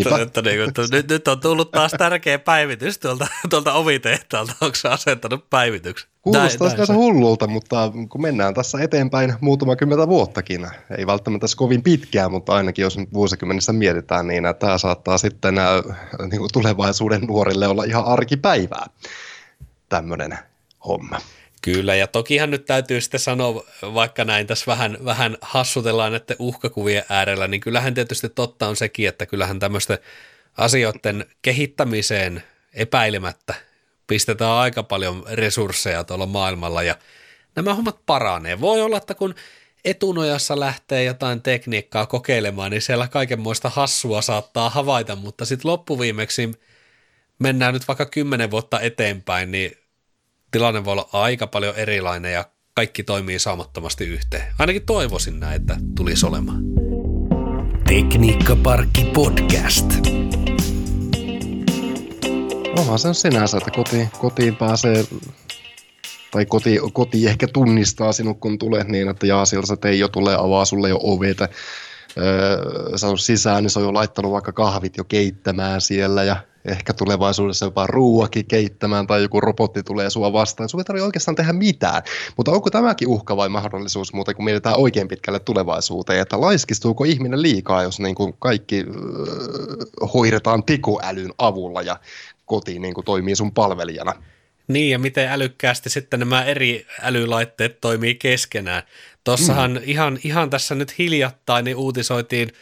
että, 0.00 0.22
että, 0.22 0.42
niin, 0.42 0.68
että 0.68 0.82
nyt, 0.90 1.08
nyt 1.08 1.28
on 1.28 1.40
tullut 1.40 1.70
taas 1.70 1.92
tärkeä 1.98 2.38
päivitys 2.38 2.98
tuolta, 2.98 3.26
tuolta 3.50 3.72
ovitehtaalta, 3.72 4.52
onko 4.60 4.74
sä 4.74 4.90
asentanut 4.90 5.50
päivityksen? 5.50 6.10
Kuulostaa 6.22 6.68
näin, 6.68 6.94
hullulta, 6.94 7.46
mutta 7.46 7.92
kun 8.08 8.22
mennään 8.22 8.54
tässä 8.54 8.78
eteenpäin 8.82 9.34
muutama 9.40 9.76
kymmentä 9.76 10.08
vuottakin, 10.08 10.66
ei 10.98 11.06
välttämättä 11.06 11.46
kovin 11.56 11.82
pitkään, 11.82 12.30
mutta 12.30 12.54
ainakin 12.54 12.82
jos 12.82 12.98
nyt 12.98 13.12
vuosikymmenissä 13.12 13.72
mietitään, 13.72 14.26
niin 14.26 14.44
tämä 14.58 14.78
saattaa 14.78 15.18
sitten 15.18 15.54
niin 16.30 16.38
kuin 16.38 16.52
tulevaisuuden 16.52 17.20
nuorille 17.20 17.68
olla 17.68 17.84
ihan 17.84 18.04
arkipäivää, 18.04 18.86
tämmöinen 19.88 20.38
homma. 20.86 21.18
Kyllä, 21.62 21.94
ja 21.94 22.06
tokihan 22.06 22.50
nyt 22.50 22.64
täytyy 22.64 23.00
sitten 23.00 23.20
sanoa, 23.20 23.64
vaikka 23.82 24.24
näin 24.24 24.46
tässä 24.46 24.64
vähän, 24.66 24.98
vähän 25.04 25.36
hassutellaan 25.40 26.12
näiden 26.12 26.36
uhkakuvien 26.38 27.04
äärellä, 27.08 27.48
niin 27.48 27.60
kyllähän 27.60 27.94
tietysti 27.94 28.28
totta 28.28 28.68
on 28.68 28.76
sekin, 28.76 29.08
että 29.08 29.26
kyllähän 29.26 29.58
tämmöisten 29.58 29.98
asioiden 30.56 31.26
kehittämiseen 31.42 32.42
epäilemättä 32.74 33.54
pistetään 34.06 34.50
aika 34.50 34.82
paljon 34.82 35.24
resursseja 35.32 36.04
tuolla 36.04 36.26
maailmalla, 36.26 36.82
ja 36.82 36.96
nämä 37.56 37.74
hommat 37.74 37.98
paranee. 38.06 38.60
Voi 38.60 38.82
olla, 38.82 38.96
että 38.96 39.14
kun 39.14 39.34
etunojassa 39.84 40.60
lähtee 40.60 41.04
jotain 41.04 41.42
tekniikkaa 41.42 42.06
kokeilemaan, 42.06 42.70
niin 42.70 42.82
siellä 42.82 43.08
kaikenmoista 43.08 43.68
hassua 43.68 44.22
saattaa 44.22 44.70
havaita, 44.70 45.16
mutta 45.16 45.44
sitten 45.44 45.70
loppuviimeksi 45.70 46.50
mennään 47.38 47.74
nyt 47.74 47.88
vaikka 47.88 48.06
kymmenen 48.06 48.50
vuotta 48.50 48.80
eteenpäin, 48.80 49.50
niin 49.50 49.79
tilanne 50.50 50.84
voi 50.84 50.92
olla 50.92 51.08
aika 51.12 51.46
paljon 51.46 51.74
erilainen 51.74 52.32
ja 52.32 52.44
kaikki 52.74 53.02
toimii 53.02 53.38
saamattomasti 53.38 54.04
yhteen. 54.04 54.42
Ainakin 54.58 54.86
toivoisin 54.86 55.40
näin, 55.40 55.56
että 55.56 55.76
tulisi 55.96 56.26
olemaan. 56.26 56.62
Tekniikkaparkki 57.88 59.04
podcast. 59.04 59.86
Onhan 62.78 62.98
se 62.98 63.14
sinänsä, 63.14 63.58
että 63.58 63.70
kotiin, 63.70 64.10
kotiin 64.18 64.56
pääsee 64.56 65.04
tai 66.30 66.46
koti, 66.46 66.78
koti 66.92 67.26
ehkä 67.26 67.46
tunnistaa 67.52 68.12
sinut, 68.12 68.40
kun 68.40 68.58
tulet 68.58 68.88
niin, 68.88 69.08
että 69.08 69.26
Jaasilta 69.26 69.88
ei 69.88 69.98
jo 69.98 70.08
tule 70.08 70.34
avaa 70.34 70.64
sulle 70.64 70.88
jo 70.88 70.98
ovet. 71.02 71.40
Öö, 71.40 71.48
sä 72.98 73.08
on 73.08 73.18
sisään, 73.18 73.62
niin 73.62 73.70
se 73.70 73.78
on 73.78 73.84
jo 73.84 73.94
laittanut 73.94 74.32
vaikka 74.32 74.52
kahvit 74.52 74.96
jo 74.96 75.04
keittämään 75.04 75.80
siellä 75.80 76.24
ja 76.24 76.36
ehkä 76.64 76.92
tulevaisuudessa 76.92 77.66
jopa 77.66 77.86
ruuakin 77.86 78.46
keittämään 78.46 79.06
tai 79.06 79.22
joku 79.22 79.40
robotti 79.40 79.82
tulee 79.82 80.10
sua 80.10 80.32
vastaan. 80.32 80.68
Sun 80.68 80.80
ei 80.80 80.84
tarvitse 80.84 81.04
oikeastaan 81.04 81.36
tehdä 81.36 81.52
mitään. 81.52 82.02
Mutta 82.36 82.52
onko 82.52 82.70
tämäkin 82.70 83.08
uhka 83.08 83.36
vai 83.36 83.48
mahdollisuus 83.48 84.12
muuten, 84.12 84.36
kun 84.36 84.44
mietitään 84.44 84.78
oikein 84.78 85.08
pitkälle 85.08 85.38
tulevaisuuteen, 85.38 86.20
että 86.20 86.40
laiskistuuko 86.40 87.04
ihminen 87.04 87.42
liikaa, 87.42 87.82
jos 87.82 88.00
niin 88.00 88.14
kuin 88.14 88.34
kaikki 88.38 88.80
äh, 88.80 90.12
hoidetaan 90.14 90.64
tekoälyn 90.64 91.32
avulla 91.38 91.82
ja 91.82 92.00
koti 92.46 92.78
niin 92.78 92.94
kuin 92.94 93.04
toimii 93.04 93.36
sun 93.36 93.52
palvelijana? 93.52 94.12
Niin, 94.68 94.90
ja 94.90 94.98
miten 94.98 95.28
älykkäästi 95.28 95.90
sitten 95.90 96.20
nämä 96.20 96.44
eri 96.44 96.86
älylaitteet 97.02 97.80
toimii 97.80 98.14
keskenään. 98.14 98.82
Tuossahan 99.24 99.70
mm. 99.72 99.80
ihan, 99.84 100.18
ihan 100.24 100.50
tässä 100.50 100.74
nyt 100.74 100.98
hiljattain 100.98 101.64
niin 101.64 101.76
uutisoitiin 101.76 102.52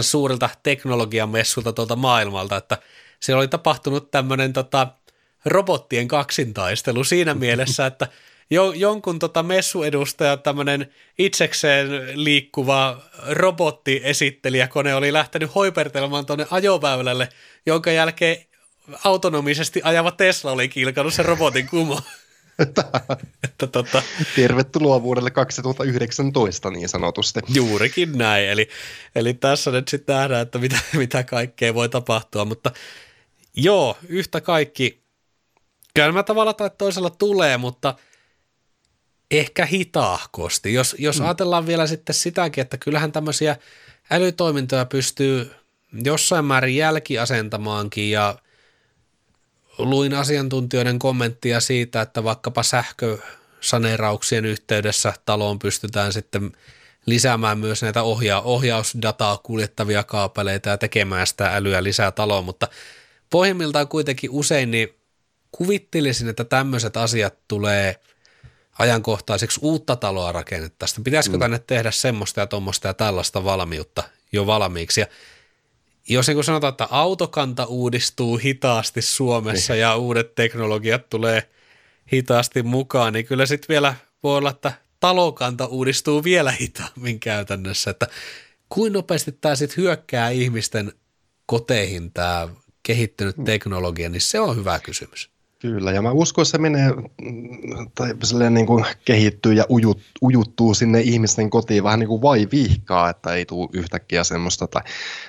suurilta 0.00 0.50
teknologiamessulta 0.62 1.72
tuolta 1.72 1.96
maailmalta, 1.96 2.56
että– 2.56 2.78
siellä 3.20 3.40
oli 3.40 3.48
tapahtunut 3.48 4.10
tämmöinen 4.10 4.52
tota, 4.52 4.88
robottien 5.44 6.08
kaksintaistelu 6.08 7.04
siinä 7.04 7.34
mielessä, 7.44 7.86
että 7.86 8.08
jo, 8.50 8.72
jonkun 8.72 9.18
tota 9.18 9.42
messuedustaja, 9.42 10.36
tämmöinen 10.36 10.92
itsekseen 11.18 11.88
liikkuva 12.24 13.02
robottiesittelijäkone 13.28 14.94
oli 14.94 15.12
lähtenyt 15.12 15.54
hoipertelemaan 15.54 16.26
tuonne 16.26 16.46
ajoväylälle, 16.50 17.28
jonka 17.66 17.90
jälkeen 17.90 18.36
autonomisesti 19.04 19.80
ajava 19.84 20.10
Tesla 20.10 20.52
oli 20.52 20.68
kilkannut 20.68 21.14
sen 21.14 21.24
robotin 21.24 21.68
kumoon. 21.68 22.02
että 23.44 23.66
tota... 23.66 24.02
Tervetuloa 24.36 25.02
vuodelle 25.02 25.30
2019 25.30 26.70
niin 26.70 26.88
sanotusti. 26.88 27.40
Juurikin 27.54 28.18
näin, 28.18 28.48
eli, 28.48 28.68
eli 29.14 29.34
tässä 29.34 29.70
nyt 29.70 29.88
sitten 29.88 30.16
nähdään, 30.16 30.42
että 30.42 30.58
mitä, 30.58 30.78
mitä 30.92 31.22
kaikkea 31.22 31.74
voi 31.74 31.88
tapahtua, 31.88 32.44
mutta 32.44 32.70
joo, 33.56 33.96
yhtä 34.08 34.40
kaikki, 34.40 35.02
kyllä 35.94 36.12
mä 36.12 36.22
tavalla 36.22 36.52
tai 36.52 36.70
toisella 36.78 37.10
tulee, 37.10 37.56
mutta 37.56 37.94
ehkä 39.30 39.66
hitaahkosti. 39.66 40.74
Jos, 40.74 40.96
jos 40.98 41.20
mm. 41.20 41.24
ajatellaan 41.24 41.66
vielä 41.66 41.86
sitten 41.86 42.14
sitäkin, 42.14 42.62
että 42.62 42.78
kyllähän 42.78 43.12
tämmöisiä 43.12 43.56
älytoimintoja 44.10 44.84
pystyy 44.84 45.50
jossain 46.04 46.44
määrin 46.44 46.76
jälkiasentamaankin 46.76 48.10
ja 48.10 48.38
luin 49.78 50.14
asiantuntijoiden 50.14 50.98
kommenttia 50.98 51.60
siitä, 51.60 52.00
että 52.00 52.24
vaikkapa 52.24 52.62
sähkösaneerauksien 52.62 54.44
yhteydessä 54.44 55.12
taloon 55.24 55.58
pystytään 55.58 56.12
sitten 56.12 56.52
lisäämään 57.06 57.58
myös 57.58 57.82
näitä 57.82 58.02
ohja- 58.02 58.40
ohjausdataa 58.40 59.38
kuljettavia 59.38 60.04
kaapeleita 60.04 60.68
ja 60.68 60.78
tekemään 60.78 61.26
sitä 61.26 61.56
älyä 61.56 61.82
lisää 61.82 62.12
taloon, 62.12 62.44
mutta 62.44 62.68
pohjimmiltaan 63.30 63.88
kuitenkin 63.88 64.30
usein 64.30 64.70
niin 64.70 64.88
kuvittelisin, 65.52 66.28
että 66.28 66.44
tämmöiset 66.44 66.96
asiat 66.96 67.34
tulee 67.48 68.00
ajankohtaiseksi 68.78 69.60
uutta 69.62 69.96
taloa 69.96 70.32
rakennettaisiin. 70.32 71.04
Pitäisikö 71.04 71.36
mm. 71.36 71.40
tänne 71.40 71.58
tehdä 71.58 71.90
semmoista 71.90 72.40
ja 72.40 72.46
tuommoista 72.46 72.88
ja 72.88 72.94
tällaista 72.94 73.44
valmiutta 73.44 74.02
jo 74.32 74.46
valmiiksi? 74.46 75.00
Ja 75.00 75.06
jos 76.08 76.26
niin 76.26 76.36
kuin 76.36 76.44
sanotaan, 76.44 76.70
että 76.70 76.88
autokanta 76.90 77.64
uudistuu 77.64 78.36
hitaasti 78.36 79.02
Suomessa 79.02 79.72
niin. 79.72 79.80
ja 79.80 79.96
uudet 79.96 80.34
teknologiat 80.34 81.10
tulee 81.10 81.50
hitaasti 82.12 82.62
mukaan, 82.62 83.12
niin 83.12 83.26
kyllä 83.26 83.46
sitten 83.46 83.68
vielä 83.68 83.94
voi 84.22 84.36
olla, 84.36 84.50
että 84.50 84.72
talokanta 85.00 85.66
uudistuu 85.66 86.24
vielä 86.24 86.50
hitaammin 86.50 87.20
käytännössä, 87.20 87.90
että 87.90 88.06
kuin 88.68 88.92
nopeasti 88.92 89.32
tämä 89.32 89.56
sitten 89.56 89.76
hyökkää 89.76 90.30
ihmisten 90.30 90.92
koteihin 91.46 92.12
tämä 92.12 92.48
kehittynyt 92.82 93.36
mm. 93.36 93.44
teknologia, 93.44 94.08
niin 94.08 94.20
se 94.20 94.40
on 94.40 94.56
hyvä 94.56 94.78
kysymys. 94.78 95.30
Kyllä, 95.58 95.92
ja 95.92 96.02
mä 96.02 96.10
uskon, 96.10 96.42
että 96.42 96.50
se 96.50 96.58
menee 96.58 96.90
tai 97.94 98.14
niin 98.50 98.66
kuin 98.66 98.84
kehittyy 99.04 99.52
ja 99.52 99.64
ujut, 99.70 100.00
ujuttuu 100.22 100.74
sinne 100.74 101.00
ihmisten 101.00 101.50
kotiin 101.50 101.84
vähän 101.84 101.98
niin 101.98 102.08
kuin 102.08 102.22
vai 102.22 102.48
vihkaa, 102.52 103.10
että 103.10 103.34
ei 103.34 103.46
tule 103.46 103.68
yhtäkkiä 103.72 104.24
semmoista, 104.24 104.64
että 104.64 104.80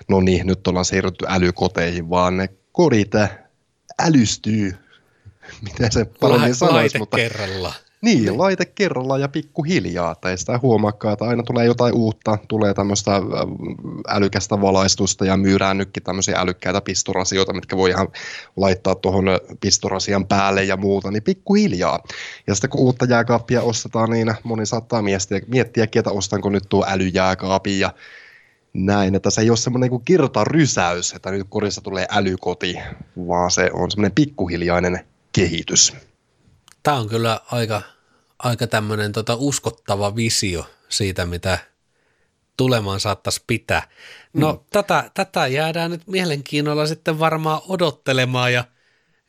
no 0.07 0.21
niin, 0.21 0.47
nyt 0.47 0.67
ollaan 0.67 0.85
siirrytty 0.85 1.25
älykoteihin, 1.27 2.09
vaan 2.09 2.37
ne 2.37 2.49
kodit 2.71 3.11
älystyy, 3.99 4.75
miten 5.61 5.91
se 5.91 6.05
paremmin 6.05 6.55
sanoisi. 6.55 6.97
Mutta, 6.97 7.17
kerralla. 7.17 7.73
Niin, 8.01 8.25
niin, 8.25 8.37
laite 8.37 8.65
kerrallaan 8.65 9.21
ja 9.21 9.27
pikkuhiljaa, 9.27 10.11
että 10.11 10.29
ei 10.29 10.37
sitä 10.37 10.59
huomaakaan, 10.61 11.13
että 11.13 11.25
aina 11.25 11.43
tulee 11.43 11.65
jotain 11.65 11.93
uutta, 11.93 12.37
tulee 12.47 12.73
tämmöistä 12.73 13.15
äh, 13.15 13.21
älykästä 14.07 14.61
valaistusta 14.61 15.25
ja 15.25 15.37
myydään 15.37 15.77
nytkin 15.77 16.03
tämmöisiä 16.03 16.39
älykkäitä 16.39 16.81
pistorasioita, 16.81 17.53
mitkä 17.53 17.77
voi 17.77 17.89
ihan 17.89 18.07
laittaa 18.55 18.95
tuohon 18.95 19.25
pistorasian 19.61 20.27
päälle 20.27 20.63
ja 20.63 20.77
muuta, 20.77 21.11
niin 21.11 21.23
pikkuhiljaa. 21.23 22.03
Ja 22.47 22.55
sitten 22.55 22.69
kun 22.69 22.81
uutta 22.81 23.05
jääkaappia 23.05 23.61
ostetaan, 23.61 24.09
niin 24.09 24.35
moni 24.43 24.65
saattaa 24.65 25.01
miettiä, 25.01 25.41
miettiäkin, 25.47 25.99
että 25.99 26.11
ostanko 26.11 26.49
nyt 26.49 26.63
tuo 26.69 26.85
älyjääkaapin 26.87 27.79
ja 27.79 27.93
näin, 28.73 29.15
että 29.15 29.29
se 29.29 29.41
ei 29.41 29.49
ole 29.49 29.57
semmoinen 29.57 29.89
kuin 29.89 30.03
rysäys, 30.43 31.13
että 31.13 31.31
nyt 31.31 31.47
kodissa 31.49 31.81
tulee 31.81 32.07
älykoti, 32.09 32.75
vaan 33.27 33.51
se 33.51 33.69
on 33.73 33.91
semmoinen 33.91 34.15
pikkuhiljainen 34.15 34.99
kehitys. 35.31 36.08
Tämä 36.83 36.97
on 36.97 37.09
kyllä 37.09 37.39
aika, 37.51 37.81
aika 38.39 38.67
tämmöinen 38.67 39.11
tota 39.11 39.35
uskottava 39.35 40.15
visio 40.15 40.65
siitä, 40.89 41.25
mitä 41.25 41.59
tulemaan 42.57 42.99
saattaisi 42.99 43.43
pitää. 43.47 43.87
No 44.33 44.53
mm. 44.53 44.59
tätä, 44.69 45.11
tätä 45.13 45.47
jäädään 45.47 45.91
nyt 45.91 46.07
mielenkiinnolla 46.07 46.87
sitten 46.87 47.19
varmaan 47.19 47.61
odottelemaan 47.67 48.53
ja, 48.53 48.63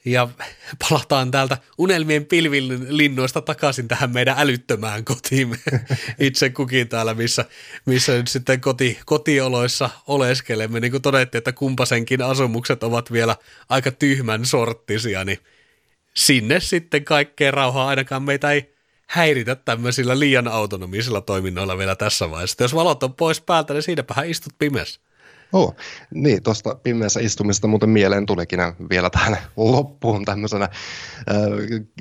ja 0.04 0.28
palataan 0.88 1.30
täältä 1.30 1.58
unelmien 1.78 2.24
pilvilinnoista 2.24 3.40
takaisin 3.40 3.88
tähän 3.88 4.10
meidän 4.10 4.38
älyttömään 4.38 5.04
kotiin 5.04 5.58
itse 6.18 6.50
kukin 6.50 6.88
täällä, 6.88 7.14
missä, 7.14 7.44
missä 7.86 8.12
nyt 8.12 8.28
sitten 8.28 8.60
koti, 8.60 8.98
kotioloissa 9.06 9.90
oleskelemme. 10.06 10.80
Niin 10.80 10.90
kuin 10.90 11.02
todettiin, 11.02 11.38
että 11.38 11.52
kumpasenkin 11.52 12.22
asumukset 12.22 12.82
ovat 12.82 13.12
vielä 13.12 13.36
aika 13.68 13.90
tyhmän 13.90 14.44
sorttisia, 14.44 15.24
niin– 15.24 15.38
sinne 16.16 16.60
sitten 16.60 17.04
kaikkeen 17.04 17.54
rauhaa, 17.54 17.88
ainakaan 17.88 18.22
meitä 18.22 18.50
ei 18.50 18.74
häiritä 19.06 19.54
tämmöisillä 19.54 20.18
liian 20.18 20.48
autonomisilla 20.48 21.20
toiminnoilla 21.20 21.78
vielä 21.78 21.96
tässä 21.96 22.30
vaiheessa. 22.30 22.64
Jos 22.64 22.74
valot 22.74 23.02
on 23.02 23.14
pois 23.14 23.40
päältä, 23.40 23.74
niin 23.74 23.82
siinäpähän 23.82 24.28
istut 24.28 24.52
pimeässä. 24.58 25.00
Oh, 25.52 25.76
niin, 26.14 26.42
tuosta 26.42 26.74
pimeässä 26.74 27.20
istumista 27.20 27.66
muuten 27.66 27.88
mieleen 27.88 28.26
tulikin 28.26 28.60
vielä 28.90 29.10
tähän 29.10 29.36
loppuun 29.56 30.24
tämmöisenä 30.24 30.64
äh, 30.64 30.70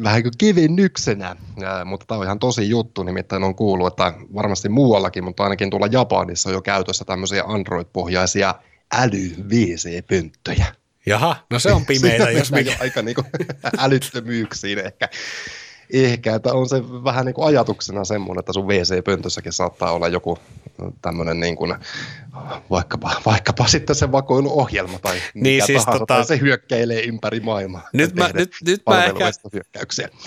vähän 0.03 0.23
kuin 0.23 0.33
kivinnyksenä, 0.37 1.27
äh, 1.63 1.85
mutta 1.85 2.05
tämä 2.05 2.19
on 2.19 2.25
ihan 2.25 2.39
tosi 2.39 2.69
juttu, 2.69 3.03
nimittäin 3.03 3.43
on 3.43 3.55
kuullut, 3.55 3.87
että 3.87 4.13
varmasti 4.33 4.69
muuallakin, 4.69 5.23
mutta 5.23 5.43
ainakin 5.43 5.69
tuolla 5.69 5.87
Japanissa 5.91 6.49
on 6.49 6.53
jo 6.53 6.61
käytössä 6.61 7.05
tämmöisiä 7.05 7.43
Android-pohjaisia 7.43 8.55
äly-WC-pönttöjä. 8.93 10.65
Jaha, 11.09 11.35
no 11.49 11.59
se 11.59 11.71
on 11.71 11.85
pimeitä, 11.85 12.31
jos 12.31 12.51
mikä. 12.51 12.75
aika 12.79 13.01
niin 13.01 13.15
kuin 13.15 13.27
älyttömyyksiin 13.77 14.79
ehkä. 14.79 15.09
Ehkä, 15.93 16.35
että 16.35 16.53
on 16.53 16.69
se 16.69 16.83
vähän 17.03 17.25
niin 17.25 17.33
kuin 17.33 17.47
ajatuksena 17.47 18.05
semmoinen, 18.05 18.39
että 18.39 18.53
sun 18.53 18.67
WC-pöntössäkin 18.67 19.51
saattaa 19.51 19.91
olla 19.91 20.07
joku 20.07 20.39
tämmöinen 21.01 21.39
niin 21.39 21.55
kuin, 21.55 21.75
vaikkapa, 22.69 23.21
vaikkapa 23.25 23.67
sitten 23.67 23.95
se 23.95 24.11
vakoiluohjelma 24.11 24.99
tai 24.99 25.21
niin, 25.33 25.65
siis 25.65 25.85
tahansa, 25.85 25.99
tota, 25.99 26.15
tai 26.15 26.25
se 26.25 26.39
hyökkäilee 26.39 27.01
ympäri 27.01 27.39
maailmaa. 27.39 27.89
Nyt 27.93 28.15
mä, 28.15 28.29
nyt, 28.33 28.51
nyt, 28.65 28.81
mä 28.89 29.05
ehkä, 29.05 29.31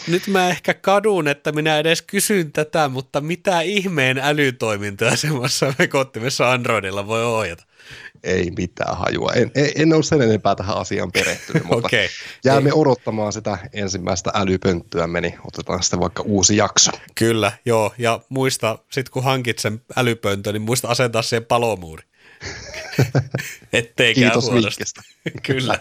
nyt 0.08 0.26
mä 0.26 0.48
ehkä 0.48 0.74
kadun, 0.74 1.28
että 1.28 1.52
minä 1.52 1.78
edes 1.78 2.02
kysyn 2.02 2.52
tätä, 2.52 2.88
mutta 2.88 3.20
mitä 3.20 3.60
ihmeen 3.60 4.18
älytoimintoja 4.18 5.16
semmoisessa 5.16 5.74
vekottimessa 5.78 6.52
Androidilla 6.52 7.06
voi 7.06 7.24
ohjata? 7.24 7.64
ei 8.24 8.50
mitään 8.58 8.96
hajua. 8.96 9.32
En, 9.32 9.50
en, 9.54 9.70
en 9.76 9.92
ole 9.92 10.02
sen 10.02 10.22
enempää 10.22 10.54
tähän 10.54 10.76
asiaan 10.76 11.12
perehtynyt, 11.12 11.64
mutta 11.64 11.86
okay. 11.86 12.08
jäämme 12.44 12.68
ei. 12.68 12.72
odottamaan 12.74 13.32
sitä 13.32 13.58
ensimmäistä 13.72 14.30
älypönttyä, 14.34 15.06
niin 15.06 15.38
otetaan 15.46 15.82
sitten 15.82 16.00
vaikka 16.00 16.22
uusi 16.22 16.56
jakso. 16.56 16.90
Kyllä, 17.14 17.52
joo, 17.64 17.94
ja 17.98 18.20
muista, 18.28 18.78
sit 18.90 19.08
kun 19.08 19.24
hankit 19.24 19.58
sen 19.58 19.80
älypöntön, 19.96 20.54
niin 20.54 20.62
muista 20.62 20.88
asentaa 20.88 21.22
siihen 21.22 21.44
palomuuri. 21.44 22.01
Ettei 23.72 24.14
Kiitos 24.14 24.52
vinkistä. 24.52 25.02
Kyllä. 25.46 25.78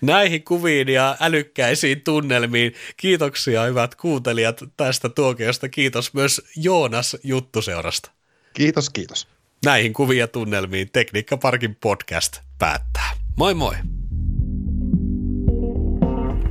Näihin 0.00 0.44
kuviin 0.44 0.88
ja 0.88 1.16
älykkäisiin 1.20 2.00
tunnelmiin 2.00 2.74
kiitoksia 2.96 3.62
hyvät 3.62 3.94
kuuntelijat 3.94 4.60
tästä 4.76 5.08
tuokiosta. 5.08 5.68
Kiitos 5.68 6.14
myös 6.14 6.42
Joonas 6.56 7.16
Juttuseurasta. 7.24 8.10
Kiitos, 8.52 8.90
kiitos. 8.90 9.28
Näihin 9.64 9.92
kuvia 9.92 10.28
tunnelmiin 10.28 10.90
Tekniikkaparkin 10.92 11.76
podcast 11.80 12.40
päättää. 12.58 13.10
Moi 13.36 13.54
moi! 13.54 13.74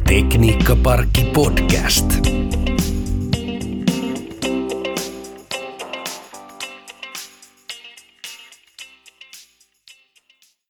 Tekniikkaparkki 0.08 1.24
podcast. 1.34 2.39